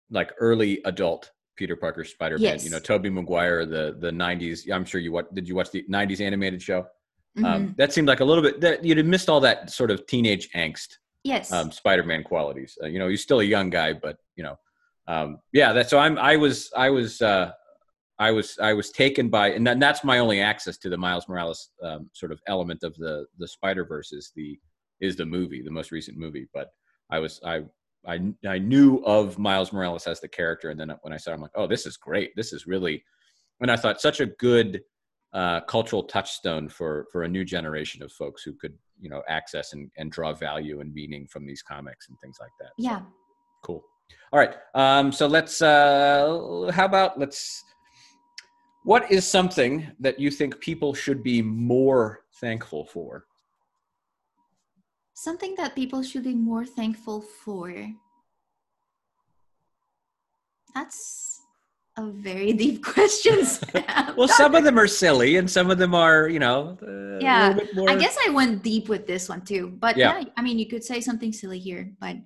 like 0.10 0.34
early 0.40 0.82
adult 0.86 1.32
Peter 1.56 1.76
Parker 1.76 2.04
Spider-Man. 2.04 2.44
Yes. 2.44 2.66
You 2.66 2.72
know, 2.72 2.80
Tobey 2.80 3.10
Maguire, 3.10 3.66
the 3.66 3.96
the 4.00 4.12
'90s. 4.12 4.70
I'm 4.72 4.86
sure 4.86 5.00
you 5.00 5.12
what 5.12 5.34
did 5.34 5.48
you 5.48 5.56
watch 5.56 5.72
the 5.72 5.84
'90s 5.90 6.22
animated 6.22 6.62
show? 6.62 6.88
Mhm. 7.38 7.46
Um, 7.46 7.76
that 7.78 7.92
seemed 7.92 8.08
like 8.08 8.22
a 8.22 8.26
little 8.26 8.44
bit 8.44 8.62
that 8.62 8.84
you'd 8.84 8.98
have 8.98 9.06
missed 9.06 9.30
all 9.30 9.42
that 9.42 9.70
sort 9.70 9.92
of 9.92 10.08
teenage 10.08 10.50
angst 10.52 10.98
yes 11.26 11.52
um, 11.52 11.72
Spider-Man 11.72 12.24
qualities. 12.24 12.78
Uh, 12.82 12.88
you 12.88 13.00
know, 13.00 13.10
he's 13.10 13.22
still 13.22 13.42
a 13.42 13.44
young 13.44 13.70
guy, 13.70 13.92
but 13.92 14.18
you 14.36 14.44
know, 14.44 14.58
um, 15.08 15.40
yeah. 15.52 15.74
That's 15.74 15.90
so. 15.90 16.00
I'm. 16.00 16.18
I 16.18 16.38
was. 16.38 16.72
I 16.76 16.90
was. 16.90 17.22
Uh, 17.22 17.52
I 18.20 18.32
was. 18.32 18.58
I 18.62 18.74
was 18.74 18.92
taken 18.92 19.30
by, 19.30 19.52
and 19.52 19.66
that- 19.68 19.80
that's 19.80 20.04
my 20.04 20.20
only 20.20 20.40
access 20.42 20.78
to 20.80 20.90
the 20.90 20.98
Miles 20.98 21.28
Morales 21.28 21.72
um, 21.84 22.10
sort 22.14 22.32
of 22.32 22.40
element 22.48 22.84
of 22.84 22.96
the 22.96 23.26
the 23.38 23.48
Spider 23.48 23.86
Verse 23.86 24.14
is 24.14 24.32
the 24.36 24.58
is 25.02 25.16
the 25.16 25.26
movie, 25.26 25.62
the 25.62 25.72
most 25.72 25.92
recent 25.92 26.18
movie. 26.18 26.48
But 26.54 26.70
I 27.10 27.20
was. 27.20 27.40
I. 27.46 27.64
I, 28.08 28.20
I 28.48 28.60
knew 28.60 28.98
of 29.04 29.40
Miles 29.40 29.74
Morales 29.74 30.06
as 30.06 30.20
the 30.20 30.28
character, 30.28 30.70
and 30.70 30.80
then 30.80 30.94
when 31.02 31.12
I 31.12 31.18
saw, 31.18 31.32
him, 31.32 31.38
I'm 31.38 31.42
like, 31.42 31.52
oh, 31.56 31.66
this 31.66 31.88
is 31.88 31.98
great. 31.98 32.36
This 32.36 32.54
is 32.54 32.68
really, 32.68 33.04
and 33.62 33.72
I 33.72 33.76
thought 33.76 34.00
such 34.00 34.20
a 34.20 34.28
good 34.28 34.84
uh, 35.34 35.62
cultural 35.62 36.04
touchstone 36.04 36.70
for 36.70 37.08
for 37.12 37.24
a 37.24 37.28
new 37.28 37.44
generation 37.44 38.04
of 38.04 38.12
folks 38.12 38.44
who 38.44 38.54
could 38.54 38.78
you 39.00 39.10
know 39.10 39.24
access 39.28 39.74
and, 39.74 39.90
and 39.98 40.12
draw 40.12 40.34
value 40.34 40.82
and 40.82 40.94
meaning 40.94 41.26
from 41.26 41.48
these 41.48 41.64
comics 41.64 42.08
and 42.08 42.18
things 42.22 42.38
like 42.40 42.52
that. 42.60 42.68
So, 42.80 42.90
yeah 42.90 43.02
cool. 43.66 43.84
All 44.32 44.40
right. 44.40 44.56
Um, 44.76 45.12
so 45.12 45.28
let's. 45.28 45.62
Uh, 45.62 46.72
how 46.74 46.86
about 46.86 47.20
let's. 47.20 47.64
What 48.86 49.12
is 49.12 49.26
something 49.28 49.92
that 50.00 50.20
you 50.20 50.30
think 50.30 50.60
people 50.60 50.94
should 50.94 51.24
be 51.24 51.42
more 51.42 52.22
thankful 52.40 52.86
for? 52.86 53.26
something 55.18 55.56
that 55.56 55.74
people 55.74 56.04
should 56.04 56.24
be 56.24 56.36
more 56.36 56.66
thankful 56.66 57.22
for 57.22 57.74
that's 60.76 61.40
a 61.98 62.06
very 62.06 62.52
deep 62.64 62.84
question. 62.84 63.40
Well, 64.18 64.28
some 64.28 64.54
of 64.56 64.66
them 64.66 64.78
are 64.78 64.88
silly, 64.88 65.38
and 65.38 65.50
some 65.50 65.72
of 65.72 65.78
them 65.78 65.96
are, 65.96 66.28
you 66.28 66.40
know, 66.40 66.78
uh, 66.84 67.20
Yeah, 67.24 67.48
a 67.48 67.56
little 67.56 67.64
bit 67.64 67.76
more. 67.76 67.90
I 67.90 67.96
guess 67.96 68.18
I 68.28 68.30
went 68.30 68.62
deep 68.62 68.90
with 68.90 69.08
this 69.08 69.30
one 69.30 69.42
too. 69.46 69.70
But 69.80 69.96
Yeah. 69.96 70.20
yeah. 70.20 70.26
I 70.36 70.42
mean, 70.42 70.60
you 70.60 70.68
could 70.68 70.84
say 70.84 71.00
something 71.00 71.32
silly 71.32 71.60
here, 71.60 71.94
but 72.02 72.18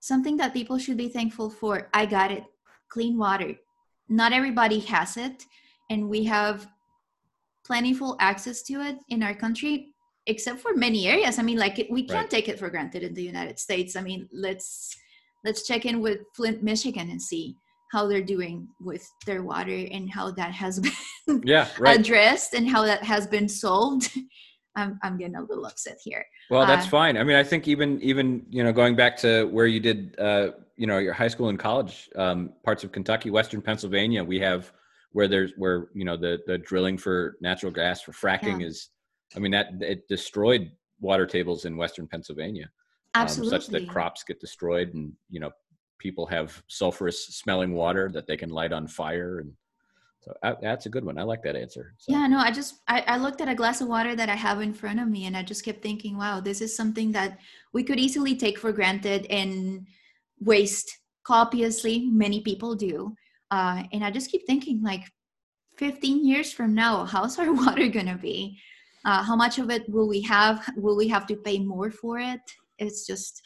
something 0.00 0.36
that 0.36 0.52
people 0.52 0.76
should 0.76 0.98
be 0.98 1.08
thankful 1.08 1.48
for. 1.48 1.88
I 1.94 2.04
got 2.04 2.30
it. 2.30 2.44
Clean 2.90 3.16
water. 3.16 3.56
Not 4.08 4.32
everybody 4.32 4.80
has 4.80 5.16
it, 5.16 5.44
and 5.90 6.08
we 6.08 6.24
have 6.24 6.68
plentiful 7.64 8.16
access 8.20 8.62
to 8.62 8.74
it 8.82 8.96
in 9.08 9.22
our 9.22 9.34
country, 9.34 9.88
except 10.26 10.60
for 10.60 10.74
many 10.74 11.08
areas. 11.08 11.38
I 11.38 11.42
mean, 11.42 11.58
like 11.58 11.78
it, 11.78 11.90
we 11.90 12.02
can't 12.04 12.22
Right. 12.22 12.30
take 12.30 12.48
it 12.48 12.58
for 12.58 12.70
granted 12.70 13.02
in 13.02 13.14
the 13.14 13.22
United 13.22 13.58
States. 13.58 13.96
I 13.96 14.02
mean, 14.02 14.28
let's 14.32 14.94
let's 15.44 15.66
check 15.66 15.84
in 15.86 16.00
with 16.00 16.20
Flint, 16.34 16.62
Michigan, 16.62 17.10
and 17.10 17.20
see 17.20 17.56
how 17.92 18.06
they're 18.06 18.22
doing 18.22 18.68
with 18.80 19.08
their 19.26 19.42
water 19.42 19.86
and 19.92 20.10
how 20.10 20.30
that 20.32 20.52
has 20.52 20.80
been 21.26 21.42
yeah, 21.44 21.68
right. 21.78 21.98
addressed 22.00 22.54
and 22.54 22.68
how 22.68 22.82
that 22.82 23.02
has 23.04 23.26
been 23.26 23.48
solved. 23.48 24.10
I'm 24.76 24.98
I'm 25.02 25.16
getting 25.16 25.36
a 25.36 25.42
little 25.42 25.66
upset 25.66 25.98
here. 26.02 26.24
Well, 26.50 26.66
that's 26.66 26.86
Uh, 26.86 26.90
fine. 26.90 27.16
I 27.16 27.24
mean, 27.24 27.36
I 27.36 27.42
think 27.42 27.66
even 27.66 28.00
even 28.02 28.46
you 28.50 28.62
know 28.62 28.72
going 28.72 28.94
back 28.94 29.16
to 29.18 29.44
where 29.46 29.66
you 29.66 29.80
did 29.80 30.14
uh, 30.20 30.50
you 30.76 30.86
know 30.86 30.98
your 30.98 31.14
high 31.14 31.28
school 31.28 31.48
and 31.48 31.58
college 31.58 32.08
um, 32.16 32.52
parts 32.62 32.84
of 32.84 32.92
Kentucky, 32.92 33.30
Western 33.30 33.62
Pennsylvania, 33.62 34.22
we 34.22 34.38
have 34.40 34.72
where 35.12 35.26
there's 35.26 35.52
where 35.56 35.88
you 35.94 36.04
know 36.04 36.16
the 36.16 36.38
the 36.46 36.58
drilling 36.58 36.98
for 36.98 37.36
natural 37.40 37.72
gas 37.72 38.02
for 38.02 38.12
fracking 38.12 38.60
Yeah. 38.60 38.68
is. 38.68 38.90
I 39.34 39.40
mean 39.40 39.50
that 39.52 39.68
it 39.80 40.06
destroyed 40.08 40.70
water 41.00 41.26
tables 41.26 41.64
in 41.64 41.76
Western 41.76 42.06
Pennsylvania, 42.06 42.70
um, 43.14 43.26
such 43.28 43.66
that 43.68 43.88
crops 43.88 44.22
get 44.22 44.38
destroyed 44.40 44.94
and 44.94 45.12
you 45.30 45.40
know 45.40 45.50
people 45.98 46.26
have 46.26 46.62
sulfurous 46.70 47.14
smelling 47.32 47.72
water 47.72 48.08
that 48.12 48.26
they 48.26 48.36
can 48.36 48.50
light 48.50 48.72
on 48.72 48.86
fire 48.86 49.38
and 49.38 49.52
so 50.26 50.34
that, 50.42 50.60
that's 50.60 50.86
a 50.86 50.88
good 50.88 51.04
one. 51.04 51.18
I 51.18 51.22
like 51.22 51.44
that 51.44 51.54
answer. 51.54 51.94
So, 51.98 52.10
Yeah, 52.10 52.26
no, 52.26 52.38
I 52.38 52.50
just 52.50 52.80
I, 52.88 53.04
I 53.06 53.16
looked 53.16 53.40
at 53.40 53.48
a 53.48 53.54
glass 53.54 53.80
of 53.80 53.86
water 53.86 54.16
that 54.16 54.28
I 54.28 54.34
have 54.34 54.60
in 54.60 54.74
front 54.74 54.98
of 54.98 55.06
me 55.06 55.26
and 55.26 55.36
I 55.36 55.44
just 55.44 55.64
kept 55.64 55.82
thinking, 55.82 56.18
wow, 56.18 56.40
this 56.40 56.60
is 56.60 56.74
something 56.74 57.12
that 57.12 57.38
we 57.72 57.84
could 57.84 58.00
easily 58.00 58.34
take 58.34 58.58
for 58.58 58.72
granted 58.72 59.26
and 59.26 59.86
waste 60.40 60.98
copiously. 61.22 62.06
Many 62.10 62.40
people 62.40 62.74
do. 62.74 63.14
Uh, 63.52 63.84
and 63.92 64.04
I 64.04 64.10
just 64.10 64.32
keep 64.32 64.44
thinking 64.48 64.82
like 64.82 65.04
15 65.76 66.26
years 66.26 66.52
from 66.52 66.74
now, 66.74 67.04
how's 67.04 67.38
our 67.38 67.52
water 67.64 67.86
gonna 67.86 68.18
be? 68.18 68.58
Uh, 69.04 69.22
how 69.22 69.36
much 69.36 69.58
of 69.60 69.70
it 69.70 69.88
will 69.88 70.08
we 70.08 70.22
have? 70.22 70.68
Will 70.76 70.96
we 70.96 71.06
have 71.06 71.28
to 71.28 71.36
pay 71.36 71.60
more 71.60 71.92
for 71.92 72.18
it? 72.18 72.40
It's 72.80 73.06
just 73.06 73.42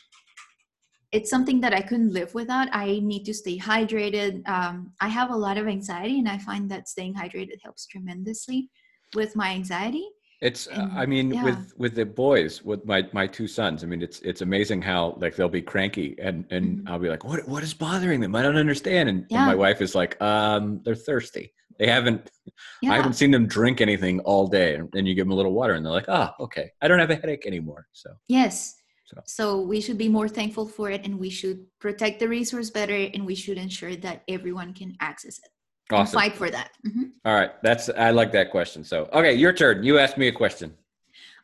it's 1.12 1.28
something 1.30 1.60
that 1.60 1.74
I 1.74 1.80
couldn't 1.82 2.12
live 2.12 2.32
without. 2.34 2.68
I 2.72 3.00
need 3.02 3.24
to 3.24 3.34
stay 3.34 3.58
hydrated. 3.58 4.46
Um, 4.48 4.92
I 5.00 5.08
have 5.08 5.30
a 5.30 5.36
lot 5.36 5.58
of 5.58 5.66
anxiety, 5.66 6.18
and 6.20 6.28
I 6.28 6.38
find 6.38 6.70
that 6.70 6.88
staying 6.88 7.14
hydrated 7.14 7.58
helps 7.62 7.86
tremendously. 7.86 8.70
with 9.16 9.34
my 9.34 9.50
anxiety. 9.50 10.06
It's, 10.40 10.68
uh, 10.68 10.70
And- 10.82 10.92
I 11.02 11.04
mean, 11.04 11.32
yeah. 11.32 11.42
with 11.42 11.72
with 11.76 11.94
the 11.96 12.06
boys, 12.06 12.62
with 12.64 12.84
my 12.84 13.00
my 13.12 13.26
two 13.26 13.48
sons. 13.48 13.82
I 13.82 13.86
mean, 13.88 14.02
it's 14.02 14.20
it's 14.20 14.40
amazing 14.40 14.80
how 14.82 15.18
like 15.20 15.34
they'll 15.34 15.48
be 15.48 15.62
cranky, 15.62 16.14
and 16.26 16.44
and 16.52 16.64
Mhm. 16.78 16.88
I'll 16.88 17.00
be 17.00 17.08
like, 17.08 17.24
what 17.24 17.40
what 17.48 17.62
is 17.64 17.74
bothering 17.74 18.20
them? 18.20 18.36
I 18.36 18.42
don't 18.42 18.56
understand. 18.56 19.08
And, 19.08 19.18
and 19.32 19.46
my 19.52 19.56
wife 19.56 19.80
is 19.82 19.96
like, 19.96 20.12
um, 20.22 20.80
they're 20.84 20.94
thirsty. 20.94 21.52
They 21.80 21.88
haven't. 21.88 22.30
Yeah. 22.82 22.92
I 22.92 22.96
haven't 22.96 23.14
seen 23.14 23.30
them 23.32 23.46
drink 23.46 23.80
anything 23.80 24.20
all 24.20 24.46
day. 24.46 24.70
And 24.94 25.08
you 25.08 25.14
give 25.14 25.26
them 25.26 25.32
a 25.32 25.34
little 25.40 25.52
water, 25.60 25.74
and 25.74 25.84
they're 25.84 25.92
like, 26.00 26.08
ah, 26.08 26.34
okay. 26.38 26.70
I 26.82 26.88
don't 26.88 26.98
have 27.00 27.10
a 27.10 27.16
headache 27.16 27.46
anymore. 27.46 27.86
So 27.92 28.10
Yes. 28.28 28.76
So- 29.10 29.22
So. 29.26 29.60
we 29.60 29.80
should 29.80 29.98
be 29.98 30.08
more 30.08 30.28
thankful 30.28 30.66
for 30.68 30.90
it 30.90 31.04
and 31.04 31.18
we 31.18 31.30
should 31.30 31.66
protect 31.80 32.20
the 32.20 32.28
resource 32.28 32.70
better 32.70 32.94
and 33.14 33.26
we 33.26 33.34
should 33.34 33.58
ensure 33.58 33.96
that 33.96 34.22
everyone 34.28 34.72
can 34.74 34.96
access 35.00 35.38
it. 35.38 35.50
awesome. 35.92 36.20
Fight 36.20 36.36
for 36.36 36.48
that. 36.50 36.70
Mhm. 36.86 37.10
All 37.24 37.34
right, 37.34 37.50
that's 37.64 37.88
I 37.88 38.10
like 38.10 38.30
that 38.30 38.52
question. 38.52 38.84
So 38.84 39.08
okay, 39.12 39.34
your 39.34 39.52
turn. 39.52 39.82
You 39.82 39.98
asked 39.98 40.16
me 40.22 40.28
a 40.28 40.32
question. 40.32 40.68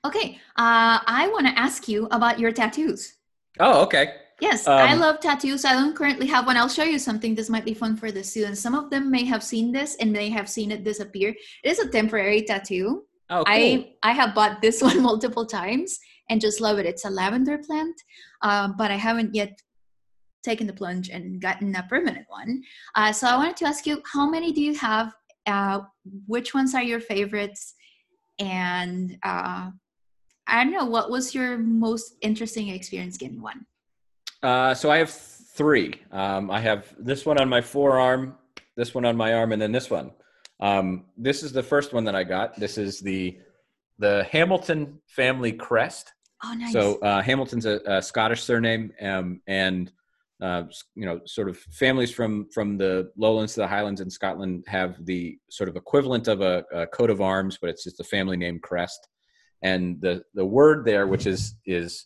Okay. 0.04 0.38
Uh, 0.56 0.98
I 1.20 1.26
want 1.34 1.46
to 1.48 1.58
ask 1.58 1.88
you 1.88 2.06
about 2.12 2.38
your 2.38 2.52
tattoos. 2.52 3.00
Oh, 3.58 3.82
okay. 3.86 4.14
Yes, 4.40 4.68
I 4.68 4.92
Um, 4.92 5.00
love 5.00 5.18
tattoos. 5.18 5.64
I 5.64 5.72
don't 5.72 5.96
currently 5.96 6.26
have 6.28 6.46
one. 6.46 6.56
I'll 6.56 6.68
show 6.68 6.84
you 6.84 7.00
something. 7.00 7.34
This 7.34 7.50
might 7.50 7.64
be 7.64 7.74
fun 7.74 7.96
for 7.96 8.12
the 8.12 8.22
students. 8.22 8.60
Some 8.60 8.76
of 8.76 8.88
them 8.90 9.10
may 9.10 9.24
have 9.24 9.42
seen 9.42 9.72
this 9.72 9.96
and 9.98 10.12
may 10.12 10.28
have 10.30 10.48
seen 10.48 10.70
it 10.70 10.84
disappear. 10.84 11.30
It 11.64 11.68
is 11.72 11.80
a 11.80 11.88
temporary 11.88 12.42
tattoo. 12.42 12.86
Oh, 13.28 13.42
cool. 13.42 13.46
I 13.48 13.94
I 14.04 14.12
have 14.12 14.30
bought 14.38 14.62
this 14.62 14.80
one 14.88 15.02
multiple 15.02 15.44
times 15.60 15.98
and 16.28 16.40
just 16.40 16.60
love 16.60 16.78
it. 16.78 16.86
It's 16.86 17.04
a 17.04 17.10
lavender 17.10 17.58
plant, 17.58 18.00
um, 18.42 18.74
but 18.76 18.90
I 18.90 18.96
haven't 18.96 19.34
yet 19.34 19.60
taken 20.42 20.66
the 20.66 20.72
plunge 20.72 21.08
and 21.10 21.40
gotten 21.40 21.74
a 21.74 21.82
permanent 21.84 22.26
one. 22.28 22.62
Uh, 22.94 23.12
so 23.12 23.26
I 23.26 23.36
wanted 23.36 23.56
to 23.58 23.66
ask 23.66 23.86
you, 23.86 24.02
how 24.12 24.28
many 24.28 24.52
do 24.52 24.60
you 24.60 24.74
have? 24.76 25.14
Uh, 25.46 25.80
which 26.26 26.54
ones 26.54 26.74
are 26.74 26.82
your 26.82 27.00
favorites? 27.00 27.74
And 28.38 29.18
uh, 29.22 29.70
I 30.46 30.64
don't 30.64 30.72
know, 30.72 30.84
what 30.84 31.10
was 31.10 31.34
your 31.34 31.58
most 31.58 32.16
interesting 32.20 32.68
experience 32.68 33.16
getting 33.16 33.42
one? 33.42 33.66
Uh, 34.42 34.74
so 34.74 34.90
I 34.90 34.98
have 34.98 35.10
three. 35.10 35.94
Um, 36.12 36.50
I 36.50 36.60
have 36.60 36.94
this 36.98 37.24
one 37.26 37.40
on 37.40 37.48
my 37.48 37.60
forearm, 37.60 38.36
this 38.76 38.94
one 38.94 39.04
on 39.04 39.16
my 39.16 39.34
arm, 39.34 39.52
and 39.52 39.60
then 39.60 39.72
this 39.72 39.90
one. 39.90 40.12
Um, 40.60 41.06
this 41.16 41.42
is 41.42 41.52
the 41.52 41.62
first 41.62 41.92
one 41.92 42.04
that 42.04 42.14
I 42.14 42.24
got. 42.24 42.58
This 42.58 42.78
is 42.78 43.00
the 43.00 43.38
the 43.98 44.26
Hamilton 44.30 45.00
family 45.06 45.52
crest. 45.52 46.12
Oh, 46.44 46.54
nice. 46.54 46.72
So 46.72 46.98
uh, 47.00 47.22
Hamilton's 47.22 47.66
a, 47.66 47.80
a 47.86 48.02
Scottish 48.02 48.42
surname, 48.42 48.92
um, 49.00 49.40
and 49.46 49.90
uh, 50.42 50.64
you 50.94 51.06
know, 51.06 51.20
sort 51.24 51.48
of 51.48 51.56
families 51.58 52.10
from 52.10 52.46
from 52.52 52.76
the 52.76 53.10
lowlands 53.16 53.54
to 53.54 53.60
the 53.60 53.66
highlands 53.66 54.00
in 54.00 54.10
Scotland 54.10 54.64
have 54.66 55.04
the 55.06 55.38
sort 55.50 55.68
of 55.68 55.76
equivalent 55.76 56.28
of 56.28 56.42
a, 56.42 56.64
a 56.72 56.86
coat 56.88 57.08
of 57.10 57.20
arms, 57.22 57.58
but 57.60 57.70
it's 57.70 57.84
just 57.84 58.00
a 58.00 58.04
family 58.04 58.36
name 58.36 58.58
crest. 58.58 59.08
And 59.62 60.00
the 60.00 60.22
the 60.34 60.44
word 60.44 60.84
there, 60.84 61.06
which 61.06 61.26
is 61.26 61.54
is 61.64 62.04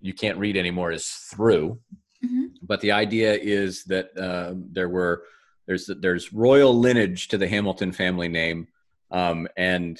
you 0.00 0.12
can't 0.12 0.38
read 0.38 0.56
anymore, 0.56 0.92
is 0.92 1.08
through. 1.08 1.80
Mhm. 2.22 2.50
But 2.62 2.80
the 2.82 2.92
idea 2.92 3.34
is 3.34 3.84
that 3.84 4.16
uh, 4.18 4.54
there 4.70 4.90
were 4.90 5.24
there's 5.66 5.90
there's 6.00 6.32
royal 6.32 6.78
lineage 6.78 7.28
to 7.28 7.38
the 7.38 7.48
Hamilton 7.48 7.92
family 7.92 8.28
name, 8.28 8.68
um, 9.10 9.48
and 9.56 9.98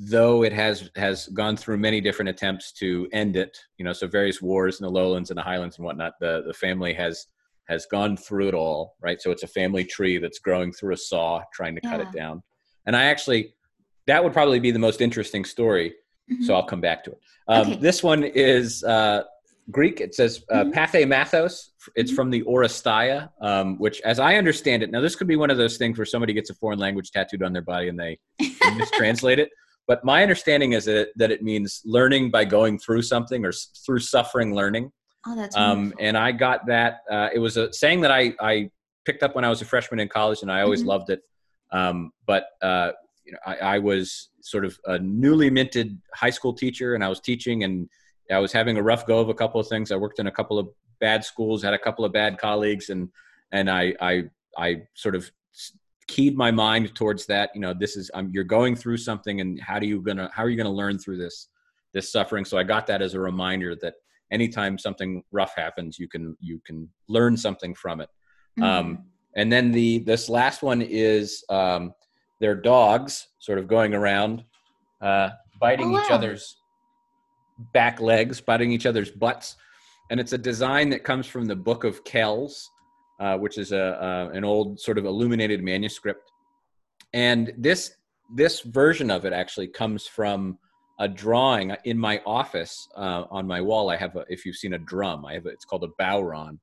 though 0.00 0.44
it 0.44 0.52
has 0.52 0.90
has 0.94 1.26
gone 1.28 1.56
through 1.56 1.76
many 1.76 2.00
different 2.00 2.28
attempts 2.28 2.72
to 2.72 3.08
end 3.12 3.34
it, 3.36 3.58
you 3.78 3.84
know, 3.84 3.92
so 3.92 4.06
various 4.06 4.40
wars 4.40 4.78
in 4.78 4.84
the 4.86 4.90
lowlands 4.90 5.30
and 5.30 5.36
the 5.36 5.42
highlands 5.42 5.76
and 5.76 5.84
whatnot, 5.84 6.12
the 6.20 6.44
the 6.46 6.54
family 6.54 6.94
has 6.94 7.26
has 7.68 7.84
gone 7.86 8.16
through 8.16 8.48
it 8.48 8.54
all, 8.54 8.96
right? 9.02 9.20
So 9.20 9.30
it's 9.30 9.42
a 9.42 9.46
family 9.48 9.84
tree 9.84 10.16
that's 10.18 10.38
growing 10.38 10.72
through 10.72 10.94
a 10.94 10.96
saw, 10.96 11.42
trying 11.52 11.74
to 11.74 11.80
cut 11.82 12.00
it 12.00 12.10
down. 12.16 12.42
And 12.86 12.96
I 12.96 13.04
actually, 13.04 13.52
that 14.06 14.24
would 14.24 14.32
probably 14.32 14.58
be 14.58 14.70
the 14.70 14.78
most 14.78 15.02
interesting 15.02 15.44
story. 15.44 15.94
Mhm. 16.32 16.44
So 16.44 16.54
I'll 16.54 16.64
come 16.64 16.80
back 16.80 17.04
to 17.04 17.10
it. 17.10 17.18
Um, 17.46 17.72
Okay. 17.72 17.80
This 17.80 18.02
one 18.02 18.24
is 18.24 18.82
uh, 18.84 19.24
Greek. 19.70 20.00
It 20.00 20.14
says 20.14 20.42
uh, 20.50 20.64
Mhm. 20.64 20.72
pathei 20.72 21.04
mathos. 21.06 21.68
It's 21.94 22.10
Mhm. 22.12 22.16
from 22.16 22.30
the 22.30 22.40
Oresteia, 22.44 23.28
um, 23.42 23.76
which, 23.78 24.00
as 24.00 24.18
I 24.18 24.36
understand 24.36 24.82
it, 24.82 24.90
now 24.90 25.02
this 25.02 25.14
could 25.16 25.26
be 25.28 25.36
one 25.36 25.50
of 25.50 25.58
those 25.58 25.76
things 25.76 25.98
where 25.98 26.06
somebody 26.06 26.32
gets 26.32 26.48
a 26.48 26.54
foreign 26.54 26.78
language 26.78 27.10
tattooed 27.10 27.42
on 27.42 27.52
their 27.52 27.60
body 27.62 27.88
and 27.88 27.98
they 27.98 28.18
they 28.38 28.46
mistranslate 28.80 29.36
it. 29.38 29.50
But 29.88 30.04
my 30.04 30.22
understanding 30.22 30.72
is 30.74 30.84
that 30.84 30.96
it, 31.00 31.08
that 31.16 31.30
it 31.32 31.42
means 31.42 31.80
learning 31.84 32.30
by 32.30 32.44
going 32.44 32.78
through 32.78 33.02
something 33.02 33.44
or 33.44 33.48
s- 33.48 33.82
through 33.84 34.00
suffering 34.00 34.54
learning. 34.54 34.92
oh, 35.26 35.34
that's 35.34 35.56
Um, 35.56 35.78
wonderful. 35.78 36.04
and 36.06 36.16
I 36.18 36.30
got 36.32 36.66
that. 36.66 37.00
Uh, 37.10 37.28
it 37.34 37.38
was 37.40 37.56
a 37.56 37.72
saying 37.72 38.02
that 38.02 38.12
I, 38.12 38.34
I 38.40 38.70
picked 39.06 39.22
up 39.22 39.34
when 39.34 39.44
I 39.44 39.48
was 39.48 39.60
a 39.62 39.64
freshman 39.64 39.98
in 39.98 40.08
college, 40.08 40.42
and 40.42 40.52
I 40.52 40.60
always 40.60 40.82
Mhm. 40.84 40.86
loved 40.86 41.10
it. 41.10 41.22
Um, 41.72 42.12
but 42.26 42.44
uh, 42.62 42.92
you 43.24 43.32
know, 43.32 43.38
I, 43.46 43.56
I 43.56 43.78
was 43.78 44.28
sort 44.42 44.64
of 44.64 44.78
a 44.86 44.98
newly 44.98 45.50
minted 45.50 46.00
high 46.14 46.30
school 46.30 46.52
teacher, 46.52 46.94
and 46.94 47.02
I 47.02 47.08
was 47.08 47.20
teaching, 47.20 47.64
and 47.64 47.88
I 48.30 48.38
was 48.38 48.52
having 48.52 48.76
a 48.76 48.82
rough 48.82 49.06
go 49.06 49.18
of 49.20 49.28
a 49.30 49.34
couple 49.34 49.58
of 49.60 49.66
things. 49.68 49.90
I 49.90 49.96
worked 49.96 50.18
in 50.18 50.26
a 50.26 50.30
couple 50.30 50.58
of 50.58 50.68
bad 51.00 51.24
schools, 51.24 51.62
had 51.62 51.74
a 51.74 51.78
couple 51.78 52.04
of 52.04 52.12
bad 52.12 52.38
colleagues, 52.38 52.90
and 52.90 53.08
and 53.52 53.70
I 53.70 53.94
I 54.00 54.24
I 54.56 54.82
sort 54.94 55.14
of 55.16 55.30
keyed 56.08 56.36
my 56.36 56.50
mind 56.50 56.94
towards 56.94 57.26
that. 57.26 57.50
You 57.54 57.60
know, 57.60 57.72
this 57.72 57.96
is 57.96 58.10
um, 58.14 58.30
you're 58.32 58.44
going 58.44 58.74
through 58.74 58.96
something, 58.96 59.40
and 59.40 59.60
how 59.60 59.78
do 59.78 59.86
you 59.86 60.00
gonna 60.02 60.30
how 60.34 60.42
are 60.42 60.48
you 60.48 60.56
gonna 60.56 60.72
learn 60.72 60.98
through 60.98 61.18
this 61.18 61.48
this 61.94 62.10
suffering? 62.10 62.44
So 62.44 62.58
I 62.58 62.64
got 62.64 62.86
that 62.88 63.00
as 63.00 63.14
a 63.14 63.20
reminder 63.20 63.76
that 63.76 63.94
anytime 64.32 64.78
something 64.78 65.22
rough 65.30 65.54
happens, 65.54 65.98
you 65.98 66.08
can 66.08 66.36
you 66.40 66.60
can 66.66 66.88
learn 67.08 67.36
something 67.36 67.74
from 67.74 68.00
it. 68.00 68.08
Mhm. 68.58 68.64
Um, 68.64 69.04
and 69.36 69.52
then 69.52 69.70
the 69.70 69.98
this 70.00 70.28
last 70.28 70.62
one 70.62 70.82
is 70.82 71.44
um, 71.48 71.92
their 72.40 72.54
dogs 72.54 73.28
sort 73.38 73.58
of 73.58 73.68
going 73.68 73.94
around, 73.94 74.44
uh, 75.00 75.30
biting 75.60 75.94
Oh, 75.94 76.00
each 76.02 76.10
other's 76.10 76.56
back 77.72 78.00
legs, 78.00 78.40
biting 78.40 78.72
each 78.72 78.86
other's 78.86 79.10
butts, 79.10 79.56
and 80.10 80.18
it's 80.18 80.32
a 80.32 80.38
design 80.38 80.88
that 80.90 81.04
comes 81.04 81.26
from 81.26 81.44
the 81.44 81.56
Book 81.56 81.84
of 81.84 82.04
Kells, 82.04 82.70
uh, 83.18 83.36
which 83.36 83.58
is 83.58 83.72
a 83.72 84.02
uh, 84.02 84.30
an 84.32 84.44
old 84.44 84.80
sort 84.80 84.98
of 84.98 85.04
illuminated 85.04 85.62
manuscript. 85.62 86.30
And 87.12 87.52
this 87.56 87.94
this 88.34 88.60
version 88.60 89.10
of 89.10 89.24
it 89.24 89.32
actually 89.32 89.68
comes 89.68 90.06
from 90.06 90.58
a 91.00 91.08
drawing 91.08 91.74
in 91.84 91.96
my 91.98 92.20
office 92.26 92.88
uh, 92.96 93.24
on 93.30 93.46
my 93.46 93.60
wall. 93.60 93.88
I 93.88 93.96
have, 93.96 94.16
a, 94.16 94.24
if 94.28 94.44
you've 94.44 94.56
seen 94.56 94.74
a 94.74 94.78
drum, 94.78 95.24
I 95.24 95.34
have 95.34 95.46
a, 95.46 95.50
it's 95.50 95.64
called 95.64 95.84
a 95.84 96.02
bodhrán. 96.02 96.58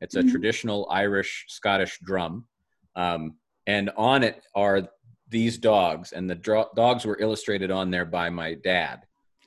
It's 0.00 0.14
a 0.14 0.22
Mhm. 0.22 0.30
traditional 0.30 0.86
Irish 0.90 1.46
Scottish 1.48 1.98
drum, 2.04 2.46
um, 2.94 3.34
and 3.66 3.90
on 3.96 4.22
it 4.22 4.44
are 4.54 4.88
these 5.30 5.58
dogs, 5.58 6.12
and 6.12 6.30
the 6.30 6.34
dro- 6.36 6.68
dogs 6.76 7.04
were 7.04 7.18
illustrated 7.20 7.70
on 7.70 7.90
there 7.90 8.04
by 8.04 8.30
my 8.30 8.54
dad. 8.54 9.00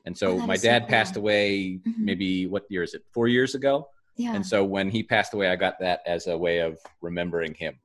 And 0.06 0.18
so 0.18 0.32
Oh, 0.42 0.46
my 0.46 0.56
is 0.56 0.62
so 0.62 0.68
dad 0.68 0.88
passed 0.90 1.16
away 1.16 1.80
Mhm. 1.88 1.98
maybe 2.00 2.48
what 2.48 2.64
year 2.70 2.84
is 2.84 2.94
it? 2.94 3.04
Four 3.14 3.28
years 3.30 3.56
ago. 3.56 3.88
Yeah. 4.16 4.36
And 4.36 4.46
so 4.46 4.64
when 4.64 4.90
he 4.90 5.04
passed 5.04 5.34
away, 5.34 5.48
I 5.50 5.56
got 5.56 5.80
that 5.80 6.02
as 6.06 6.28
a 6.28 6.38
way 6.38 6.60
of 6.60 6.78
remembering 7.02 7.54
him. 7.54 7.80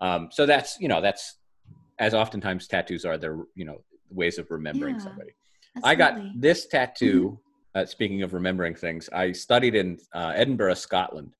Um, 0.00 0.28
so 0.32 0.46
that's 0.46 0.78
you 0.80 0.88
know 0.88 1.00
that's 1.00 1.36
as 1.98 2.14
oftentimes 2.14 2.66
tattoos 2.68 3.04
are 3.04 3.18
they're 3.18 3.40
you 3.54 3.64
know 3.64 3.82
ways 4.10 4.38
of 4.38 4.50
remembering 4.50 4.94
Yeah. 4.96 5.00
somebody. 5.02 5.30
I 5.84 5.94
got 5.94 6.18
this 6.36 6.66
tattoo. 6.66 7.22
Mm-hmm. 7.22 7.42
Uh, 7.74 7.84
speaking 7.86 8.22
of 8.22 8.32
remembering 8.32 8.74
things, 8.74 9.08
I 9.12 9.30
studied 9.32 9.74
in 9.74 9.98
uh, 10.14 10.32
Edinburgh, 10.34 10.74
Scotland, 10.74 11.34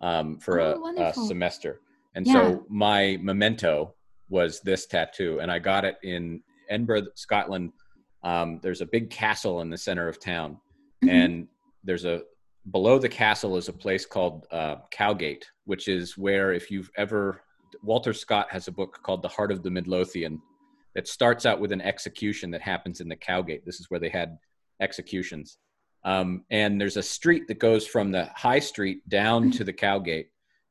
um, 0.00 0.38
for 0.38 0.60
Oh, 0.60 0.94
a, 0.98 1.02
a 1.08 1.14
semester, 1.14 1.80
and 2.14 2.26
Yeah. 2.26 2.32
so 2.34 2.66
my 2.68 3.18
memento 3.22 3.94
was 4.28 4.60
this 4.60 4.86
tattoo, 4.86 5.40
and 5.40 5.50
I 5.50 5.58
got 5.58 5.84
it 5.84 5.96
in 6.02 6.42
Edinburgh, 6.68 7.06
Scotland. 7.14 7.72
Um, 8.22 8.60
there's 8.62 8.80
a 8.82 8.86
big 8.86 9.10
castle 9.10 9.60
in 9.62 9.70
the 9.70 9.78
center 9.78 10.08
of 10.08 10.20
town, 10.20 10.58
Mhm. 11.02 11.10
and 11.10 11.48
there's 11.82 12.04
a 12.04 12.22
below 12.70 12.98
the 12.98 13.08
castle 13.08 13.56
is 13.56 13.68
a 13.68 13.72
place 13.72 14.06
called 14.06 14.46
uh, 14.50 14.76
Cowgate, 14.90 15.46
which 15.64 15.88
is 15.88 16.16
where 16.16 16.52
if 16.52 16.70
you've 16.70 16.90
ever 16.96 17.42
Walter 17.82 18.12
Scott 18.12 18.46
has 18.50 18.68
a 18.68 18.72
book 18.72 19.00
called 19.02 19.22
The 19.22 19.28
Heart 19.28 19.50
of 19.50 19.62
the 19.62 19.70
Midlothian 19.70 20.40
that 20.94 21.08
starts 21.08 21.46
out 21.46 21.58
with 21.58 21.72
an 21.72 21.80
execution 21.80 22.50
that 22.50 22.60
happens 22.60 23.00
in 23.00 23.08
the 23.08 23.16
Cowgate. 23.16 23.64
This 23.64 23.80
is 23.80 23.90
where 23.90 23.98
they 23.98 24.10
had 24.10 24.36
executions. 24.80 25.58
Um, 26.04 26.44
and 26.50 26.80
there's 26.80 26.96
a 26.98 27.02
street 27.02 27.48
that 27.48 27.58
goes 27.58 27.86
from 27.86 28.10
the 28.12 28.26
high 28.36 28.58
street 28.58 29.08
down 29.08 29.50
to 29.52 29.64
the 29.64 29.72
Cowgate. 29.72 30.28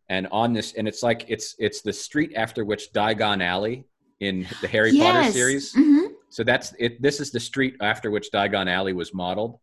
And 0.09 0.27
on 0.31 0.53
this, 0.53 0.73
and 0.73 0.87
it's 0.87 1.01
like 1.03 1.25
it's 1.29 1.55
it's 1.57 1.81
the 1.81 1.93
street 1.93 2.33
after 2.35 2.63
which 2.65 2.91
Diagon 2.93 3.41
Alley 3.43 3.85
in 4.19 4.45
the 4.61 4.67
Harry 4.67 4.91
Potter 4.91 5.21
Yes. 5.21 5.33
series. 5.33 5.73
Mhm. 5.73 6.09
So 6.29 6.43
that's 6.43 6.73
it. 6.79 7.01
This 7.01 7.19
is 7.19 7.31
the 7.31 7.39
street 7.39 7.75
after 7.81 8.11
which 8.11 8.29
Diagon 8.31 8.69
Alley 8.69 8.93
was 8.93 9.13
modeled. 9.13 9.57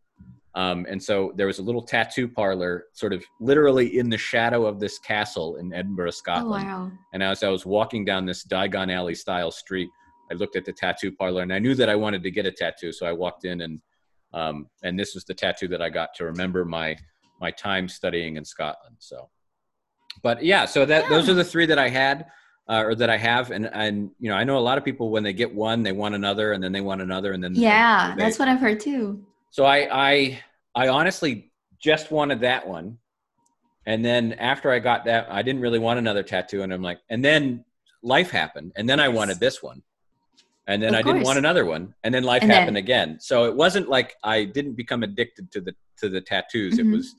Um, 0.59 0.85
and 0.91 1.01
so 1.09 1.31
there 1.37 1.47
was 1.51 1.59
a 1.59 1.63
little 1.69 1.81
tattoo 1.95 2.27
parlor, 2.27 2.73
sort 3.01 3.13
of 3.13 3.23
literally 3.39 3.87
in 3.99 4.07
the 4.09 4.17
shadow 4.17 4.61
of 4.65 4.75
this 4.83 4.95
castle 4.99 5.49
in 5.61 5.71
Edinburgh, 5.79 6.07
Oh, 6.15 6.21
Scotland. 6.23 6.65
wow. 6.67 6.91
And 7.13 7.21
as 7.23 7.43
I 7.43 7.49
was 7.49 7.65
walking 7.65 8.03
down 8.09 8.21
this 8.25 8.43
Diagon 8.53 8.89
Alley 8.93 9.15
style 9.15 9.51
street, 9.51 9.89
I 10.29 10.33
looked 10.41 10.55
at 10.57 10.65
the 10.65 10.73
tattoo 10.73 11.11
parlor 11.19 11.43
and 11.43 11.53
I 11.53 11.59
knew 11.59 11.75
that 11.75 11.89
I 11.89 11.95
wanted 11.95 12.21
to 12.23 12.31
get 12.37 12.45
a 12.45 12.51
tattoo. 12.51 12.91
So 12.91 13.05
I 13.05 13.13
walked 13.13 13.45
in 13.45 13.61
and 13.61 13.79
um, 14.33 14.67
and 14.83 14.93
this 15.01 15.11
was 15.15 15.23
the 15.23 15.33
tattoo 15.43 15.67
that 15.69 15.81
I 15.81 15.89
got 15.89 16.09
to 16.17 16.25
remember 16.25 16.65
my 16.65 16.97
my 17.39 17.51
time 17.51 17.87
studying 17.87 18.35
in 18.39 18.43
Scotland. 18.45 18.97
So, 18.99 19.29
but 20.21 20.43
yeah, 20.43 20.65
so 20.65 20.85
that 20.85 21.07
those 21.09 21.29
are 21.29 21.33
the 21.41 21.43
three 21.53 21.67
that 21.67 21.79
I 21.79 21.89
had. 21.89 22.17
uh, 22.73 22.83
or 22.87 22.93
that 22.93 23.09
I 23.09 23.17
have, 23.17 23.49
and 23.49 23.65
and 23.85 24.11
you 24.19 24.29
know, 24.29 24.35
I 24.41 24.43
know 24.43 24.57
a 24.59 24.65
lot 24.69 24.77
of 24.77 24.83
people 24.89 25.07
when 25.09 25.23
they 25.23 25.33
get 25.33 25.51
one, 25.55 25.81
they 25.87 25.91
want 26.03 26.13
another, 26.21 26.51
and 26.53 26.61
then 26.63 26.71
they 26.71 26.81
want 26.81 27.01
another, 27.01 27.31
and 27.33 27.43
then 27.43 27.53
yeah, 27.55 28.13
they, 28.15 28.21
that's 28.23 28.37
what 28.37 28.47
I've 28.47 28.59
heard 28.59 28.79
too. 28.79 29.03
So 29.49 29.65
I 29.65 29.77
I 30.09 30.39
I 30.75 30.87
honestly 30.87 31.51
just 31.79 32.11
wanted 32.11 32.41
that 32.41 32.67
one, 32.67 32.97
and 33.85 34.03
then 34.03 34.33
after 34.33 34.71
I 34.71 34.79
got 34.79 35.05
that, 35.05 35.27
I 35.29 35.41
didn't 35.41 35.61
really 35.61 35.79
want 35.79 35.99
another 35.99 36.23
tattoo, 36.23 36.61
and 36.63 36.73
I'm 36.73 36.81
like, 36.81 36.99
and 37.09 37.23
then 37.23 37.65
life 38.03 38.29
happened, 38.29 38.71
and 38.75 38.87
then 38.87 38.99
I 38.99 39.07
wanted 39.07 39.39
this 39.39 39.63
one, 39.63 39.81
and 40.67 40.81
then 40.81 40.93
Of 40.93 40.99
I 40.99 41.01
didn't 41.03 41.23
want 41.23 41.37
another 41.39 41.65
one, 41.65 41.93
and 42.03 42.13
then 42.13 42.23
life 42.23 42.41
And 42.41 42.51
then- 42.51 42.59
happened 42.59 42.77
again. 42.77 43.19
So 43.19 43.45
it 43.45 43.55
wasn't 43.55 43.89
like 43.89 44.15
I 44.23 44.45
didn't 44.45 44.73
become 44.75 45.03
addicted 45.03 45.51
to 45.53 45.61
the 45.61 45.75
to 45.97 46.07
the 46.09 46.21
tattoos. 46.21 46.75
Mhm. 46.75 46.79
It 46.79 46.95
was 46.97 47.15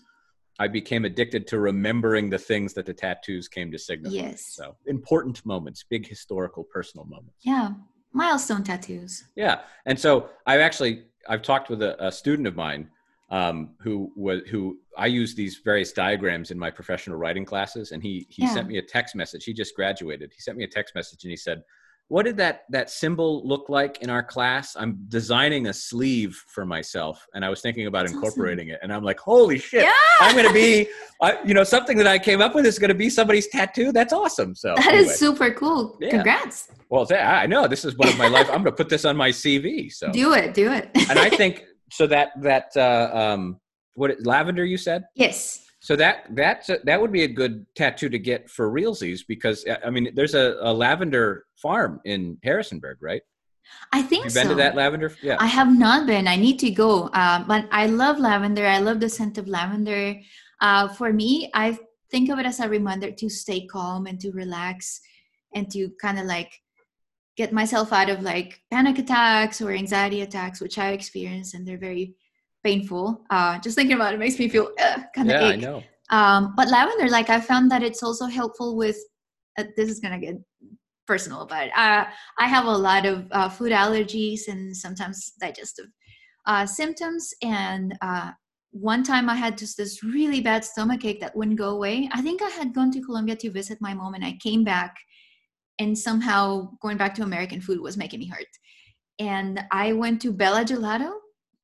I 0.59 0.69
became 0.69 1.07
addicted 1.07 1.47
to 1.49 1.59
remembering 1.59 2.29
the 2.29 2.39
things 2.39 2.75
that 2.75 2.85
the 2.85 2.93
tattoos 2.93 3.49
came 3.49 3.71
to 3.73 3.79
signify. 3.79 4.15
Yes. 4.15 4.45
So 4.47 4.77
important 4.87 5.45
moments, 5.47 5.83
big 5.89 6.07
historical, 6.07 6.65
personal 6.65 7.07
moments. 7.07 7.39
Yeah, 7.43 7.71
milestone 8.13 8.63
tattoos. 8.63 9.25
Yeah, 9.37 9.61
and 9.87 9.99
so 9.99 10.29
I've 10.47 10.61
actually 10.61 11.07
I've 11.29 11.43
talked 11.43 11.69
with 11.71 11.83
a, 11.83 11.93
a 12.07 12.13
student 12.13 12.47
of 12.47 12.57
mine 12.57 12.91
um, 13.31 13.71
who 13.81 14.13
was 14.17 14.41
who 14.51 14.79
I 14.97 15.07
use 15.07 15.35
these 15.35 15.61
various 15.65 15.93
diagrams 15.93 16.51
in 16.51 16.59
my 16.59 16.71
professional 16.71 17.17
writing 17.17 17.45
classes, 17.45 17.93
and 17.93 18.03
he 18.03 18.27
he 18.29 18.43
Yeah. 18.43 18.55
sent 18.55 18.69
me 18.69 18.79
a 18.79 18.83
text 18.83 19.15
message. 19.15 19.45
He 19.45 19.53
just 19.53 19.75
graduated. 19.77 20.33
He 20.35 20.41
sent 20.41 20.59
me 20.59 20.65
a 20.65 20.69
text 20.69 20.95
message, 20.95 21.23
and 21.25 21.31
he 21.31 21.37
said, 21.37 21.63
"What 22.09 22.25
did 22.25 22.37
that 22.39 22.65
that 22.71 22.91
symbol 22.91 23.47
look 23.47 23.69
like 23.69 23.99
in 24.03 24.11
our 24.11 24.23
class? 24.25 24.75
I'm 24.77 25.05
designing 25.09 25.69
a 25.69 25.73
sleeve 25.73 26.35
for 26.49 26.67
myself, 26.67 27.25
and 27.35 27.45
I 27.45 27.49
was 27.51 27.61
thinking 27.61 27.87
about 27.87 28.01
That's 28.07 28.15
awesome. 28.15 28.25
incorporating 28.25 28.69
it. 28.71 28.81
And 28.83 28.93
I'm 28.93 29.05
like, 29.05 29.21
holy 29.21 29.59
shit, 29.61 29.83
Yeah, 29.85 29.93
I'm 30.21 30.35
going 30.35 30.49
to 30.49 30.53
be, 30.55 30.89
I, 31.23 31.39
you 31.45 31.55
know, 31.55 31.63
something 31.65 31.97
that 31.99 32.09
I 32.09 32.19
came 32.19 32.41
up 32.41 32.55
with 32.57 32.67
is 32.67 32.79
going 32.81 32.89
to 32.89 32.95
be 32.97 33.11
somebody's 33.11 33.47
tattoo. 33.47 33.93
That's 33.93 34.13
awesome. 34.13 34.57
So 34.57 34.75
that 34.77 34.93
is 34.95 35.01
anyway. 35.03 35.15
super 35.15 35.51
cool. 35.53 35.97
Yeah. 36.01 36.11
Congrats. 36.11 36.69
well, 36.89 37.07
yeah, 37.09 37.39
I 37.39 37.47
know 37.47 37.69
this 37.69 37.85
is 37.85 37.97
one 37.97 38.09
of 38.09 38.19
my 38.19 38.27
life. 38.27 38.49
I'm 38.49 38.63
going 38.65 38.75
to 38.77 38.81
put 38.83 38.89
this 38.89 39.05
on 39.05 39.17
my 39.17 39.31
CV. 39.31 39.93
So 39.93 40.11
Do 40.13 40.33
it. 40.35 40.53
Do 40.53 40.73
it. 40.73 40.91
and 41.09 41.17
I 41.19 41.31
think 41.31 41.65
so 41.91 42.07
that 42.07 42.31
that 42.43 42.71
uh, 42.77 43.11
um, 43.13 43.61
what 43.95 44.15
lavender 44.25 44.65
you 44.65 44.77
said. 44.77 45.05
yes. 45.15 45.67
So 45.83 45.97
that 45.97 46.27
that's 46.35 46.69
a, 46.69 46.79
that 46.85 47.01
would 47.01 47.11
be 47.11 47.23
a 47.23 47.29
good 47.29 47.65
tattoo 47.75 48.11
to 48.11 48.19
get 48.19 48.51
for 48.51 48.71
realsies 48.71 49.21
because 49.27 49.65
uh, 49.67 49.77
I 49.85 49.89
mean 49.89 50.11
there's 50.15 50.35
a, 50.35 50.57
a 50.61 50.73
lavender 50.73 51.47
farm 51.57 52.01
in 52.05 52.37
Harrisonburg, 52.45 52.99
right? 53.01 53.23
I 53.93 54.03
think 54.03 54.25
You've 54.25 54.35
been 54.35 54.45
so. 54.45 54.51
to 54.51 54.57
that 54.57 54.75
lavender? 54.75 55.17
Yeah. 55.23 55.37
I 55.41 55.47
have 55.47 55.77
not 55.77 56.07
been. 56.07 56.29
I 56.29 56.37
need 56.37 56.59
to 56.59 56.71
go. 56.71 57.09
Uh, 57.09 57.45
but 57.45 57.67
I 57.71 57.87
love 57.87 58.19
lavender. 58.19 58.67
I 58.67 58.79
love 58.79 59.01
the 59.01 59.09
scent 59.09 59.39
of 59.39 59.49
lavender. 59.49 60.21
Uh, 60.61 60.89
for 60.89 61.13
me, 61.13 61.51
I 61.55 61.79
think 62.11 62.31
of 62.31 62.39
it 62.39 62.47
as 62.47 62.61
a 62.61 62.69
reminder 62.69 63.11
to 63.13 63.29
stay 63.29 63.67
calm 63.67 64.07
and 64.07 64.21
to 64.21 64.33
relax 64.33 65.01
and 65.55 65.71
to 65.71 65.91
kind 66.01 66.19
of 66.19 66.27
like 66.27 66.53
get 67.41 67.53
myself 67.61 67.89
out 67.99 68.11
of 68.11 68.19
like 68.23 68.61
panic 68.71 68.99
attacks 68.99 69.57
or 69.63 69.71
anxiety 69.71 70.21
attacks, 70.21 70.61
which 70.61 70.77
I 70.79 70.89
experience, 70.99 71.55
and 71.55 71.63
they're 71.67 71.85
very 71.91 72.07
painful. 72.63 73.05
Uh, 73.31 73.59
just 73.65 73.77
thinking 73.77 73.97
about 73.97 74.13
it 74.15 74.21
makes 74.25 74.39
me 74.39 74.47
feel 74.55 74.67
uh, 74.87 75.01
kind 75.15 75.31
of 75.31 75.41
yeah, 75.41 75.49
I 75.55 75.57
know. 75.57 75.83
Um, 76.11 76.55
but 76.59 76.69
lavender, 76.69 77.09
like 77.09 77.31
I 77.31 77.41
found 77.41 77.71
that 77.73 77.83
it's 77.83 78.03
also 78.03 78.27
helpful 78.27 78.77
with. 78.77 78.99
Uh, 79.59 79.65
this 79.77 79.89
is 79.89 80.01
gonna 80.01 80.23
get 80.27 80.37
personal, 81.07 81.47
but 81.47 81.69
uh, 81.85 82.05
I 82.45 82.47
have 82.55 82.67
a 82.67 82.79
lot 82.89 83.05
of 83.13 83.17
uh, 83.33 83.49
food 83.49 83.73
allergies 83.73 84.43
and 84.53 84.77
sometimes 84.85 85.33
digestive 85.41 85.89
uh, 86.47 86.67
symptoms. 86.67 87.33
And 87.43 87.97
uh, 88.01 88.31
one 88.71 89.03
time 89.03 89.29
I 89.29 89.37
had 89.45 89.59
just 89.59 89.77
this 89.77 90.05
really 90.05 90.41
bad 90.41 90.65
stomach 90.65 91.05
ache 91.05 91.21
that 91.21 91.37
wouldn't 91.37 91.59
go 91.59 91.71
away. 91.71 92.09
I 92.13 92.21
think 92.23 92.43
I 92.43 92.51
had 92.51 92.75
gone 92.75 92.93
to 92.93 93.01
Colombia 93.01 93.37
to 93.37 93.51
visit 93.51 93.79
my 93.81 93.95
mom, 93.95 94.15
and 94.15 94.25
I 94.25 94.39
came 94.47 94.63
back, 94.63 94.95
and 95.81 95.99
somehow 95.99 96.71
going 96.81 96.99
back 96.99 97.15
to 97.17 97.23
American 97.23 97.61
food 97.61 97.81
was 97.81 97.97
making 97.97 98.21
me 98.21 98.27
hurt. 98.27 98.53
And 99.19 99.65
I 99.73 99.93
went 100.03 100.21
to 100.23 100.33
Bella 100.33 100.65
Gelato, 100.65 101.13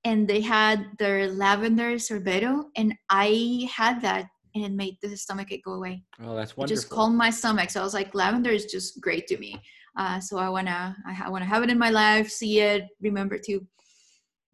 and 0.05 0.27
they 0.27 0.41
had 0.41 0.79
their 0.99 1.29
lavender 1.29 1.91
sorbetto, 2.07 2.65
and 2.77 2.95
I 3.11 3.69
had 3.81 4.01
that, 4.03 4.25
and 4.55 4.65
it 4.65 4.73
made 4.73 4.97
the 5.03 5.15
stomach 5.17 5.49
go 5.65 5.75
away 5.75 6.03
Oh, 6.25 6.35
that's 6.35 6.57
wonderful. 6.57 6.65
it 6.65 6.69
just 6.69 6.89
calmed 6.89 7.17
my 7.17 7.31
stomach. 7.31 7.69
So 7.71 7.81
I 7.81 7.85
was 7.85 7.95
like, 7.95 8.15
lavender 8.15 8.51
is 8.51 8.65
just 8.67 9.01
great 9.07 9.27
to 9.29 9.37
me. 9.39 9.61
Uh, 9.97 10.19
so 10.21 10.39
I 10.39 10.49
wanna, 10.49 10.97
I, 11.07 11.29
wanna 11.31 11.45
have 11.45 11.63
it 11.63 11.71
in 11.71 11.79
my 11.79 11.91
life, 11.91 12.29
see 12.31 12.61
it, 12.61 12.85
remember 13.01 13.39
to 13.47 13.55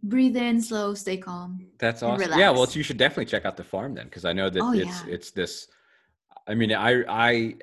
breathe 0.03 0.37
in 0.37 0.61
slow, 0.61 0.95
stay 0.95 1.17
calm. 1.17 1.51
That's 1.79 2.03
awesome. 2.03 2.39
Yeah, 2.39 2.51
well, 2.51 2.67
you 2.73 2.83
should 2.83 2.97
definitely 2.99 3.27
check 3.27 3.45
out 3.45 3.57
the 3.57 3.65
farm 3.65 3.95
then, 3.95 4.07
because 4.07 4.25
I 4.25 4.33
know 4.33 4.51
that 4.51 4.61
Oh, 4.63 4.73
it's 4.73 5.03
yeah. 5.03 5.15
it's 5.15 5.31
this. 5.31 5.69
I 6.49 6.55
mean, 6.55 6.73
I 6.73 6.93
I 7.29 7.55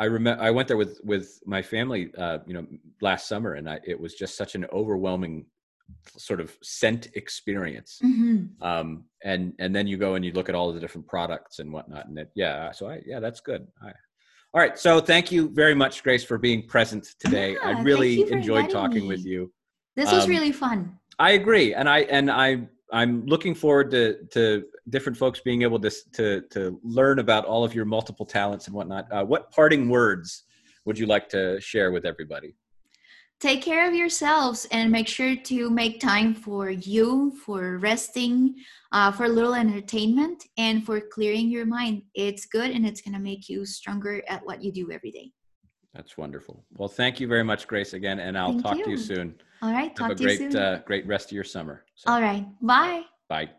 I 0.00 0.06
remember 0.06 0.42
I 0.42 0.50
went 0.50 0.66
there 0.66 0.78
with 0.78 0.98
with 1.04 1.26
my 1.44 1.60
family, 1.60 2.10
uh, 2.16 2.38
you 2.46 2.54
know, 2.54 2.66
last 3.02 3.28
summer, 3.28 3.54
and 3.54 3.68
I, 3.68 3.78
it 3.84 4.00
was 4.00 4.14
just 4.14 4.34
such 4.36 4.54
an 4.54 4.64
overwhelming 4.72 5.44
sort 6.16 6.40
of 6.40 6.56
scent 6.62 7.08
experience. 7.14 7.98
hmm 8.00 8.36
Um, 8.62 9.04
and 9.22 9.52
and 9.58 9.70
then 9.76 9.86
you 9.86 9.96
go 9.98 10.14
and 10.14 10.24
you 10.24 10.32
look 10.32 10.48
at 10.48 10.54
all 10.54 10.72
the 10.72 10.80
different 10.80 11.06
products 11.06 11.58
and 11.58 11.70
whatnot, 11.70 12.06
and 12.08 12.18
it, 12.18 12.30
yeah, 12.34 12.72
so 12.72 12.88
I 12.88 13.02
yeah, 13.06 13.20
that's 13.20 13.40
good. 13.40 13.66
I, 13.86 13.88
all 14.52 14.60
right, 14.64 14.76
so 14.78 15.00
thank 15.00 15.30
you 15.30 15.50
very 15.62 15.76
much, 15.82 16.02
Grace, 16.02 16.24
for 16.24 16.38
being 16.38 16.66
present 16.66 17.04
today. 17.20 17.50
Yeah, 17.52 17.68
I 17.68 17.82
really 17.82 18.14
enjoyed 18.32 18.68
talking 18.70 19.06
with 19.06 19.24
you. 19.32 19.52
This 19.96 20.10
was 20.10 20.24
Um, 20.24 20.30
really 20.30 20.52
fun. 20.52 20.78
I 21.18 21.32
agree, 21.32 21.74
and 21.74 21.86
I 21.88 22.00
and 22.16 22.30
I 22.30 22.48
I'm 22.92 23.24
looking 23.26 23.54
forward 23.54 23.90
to 23.92 24.24
to 24.32 24.64
different 24.88 25.16
folks 25.16 25.40
being 25.40 25.62
able 25.62 25.78
to 25.80 25.90
to 26.14 26.42
to 26.50 26.80
learn 26.82 27.18
about 27.18 27.44
all 27.44 27.64
of 27.64 27.74
your 27.74 27.84
multiple 27.84 28.26
talents 28.26 28.66
and 28.66 28.74
whatnot. 28.74 29.06
Uh, 29.10 29.24
what 29.24 29.50
parting 29.52 29.88
words 29.88 30.44
would 30.84 30.98
you 30.98 31.06
like 31.06 31.28
to 31.30 31.60
share 31.60 31.92
with 31.92 32.04
everybody? 32.04 32.54
Take 33.38 33.62
care 33.62 33.88
of 33.88 33.94
yourselves 33.94 34.66
and 34.70 34.90
make 34.90 35.08
sure 35.08 35.34
to 35.34 35.70
make 35.70 35.98
time 35.98 36.34
for 36.34 36.68
you, 36.70 37.32
for 37.46 37.78
resting, 37.78 38.54
uh, 38.92 39.10
for 39.10 39.24
a 39.24 39.28
little 39.28 39.54
entertainment, 39.54 40.44
and 40.58 40.84
for 40.84 41.00
clearing 41.00 41.48
your 41.48 41.64
mind. 41.64 42.02
It's 42.14 42.44
good 42.44 42.70
and 42.70 42.84
it's 42.84 43.00
gonna 43.00 43.18
make 43.18 43.48
you 43.48 43.64
stronger 43.64 44.22
at 44.28 44.44
what 44.44 44.62
you 44.62 44.72
do 44.72 44.90
every 44.92 45.10
day. 45.10 45.32
That's 45.94 46.16
wonderful. 46.18 46.64
Well, 46.76 46.88
thank 46.88 47.18
you 47.18 47.26
very 47.26 47.42
much, 47.42 47.66
Grace, 47.66 47.94
again, 47.94 48.20
and 48.20 48.36
I'll 48.38 48.52
Thank 48.52 48.62
talk 48.62 48.72
to 48.84 48.90
you 48.90 48.90
you. 48.90 48.96
soon. 48.96 49.34
All 49.62 49.72
right, 49.72 49.88
Have 49.88 49.96
talk 49.96 50.10
a 50.12 50.14
to 50.14 50.22
you 50.22 50.26
great 50.28 50.38
soon. 50.38 50.56
uh, 50.56 50.80
great 50.86 51.06
rest 51.06 51.26
of 51.26 51.32
your 51.32 51.44
summer. 51.44 51.84
So, 51.94 52.10
All 52.10 52.20
right, 52.20 52.46
bye. 52.60 53.02
bye. 53.28 53.50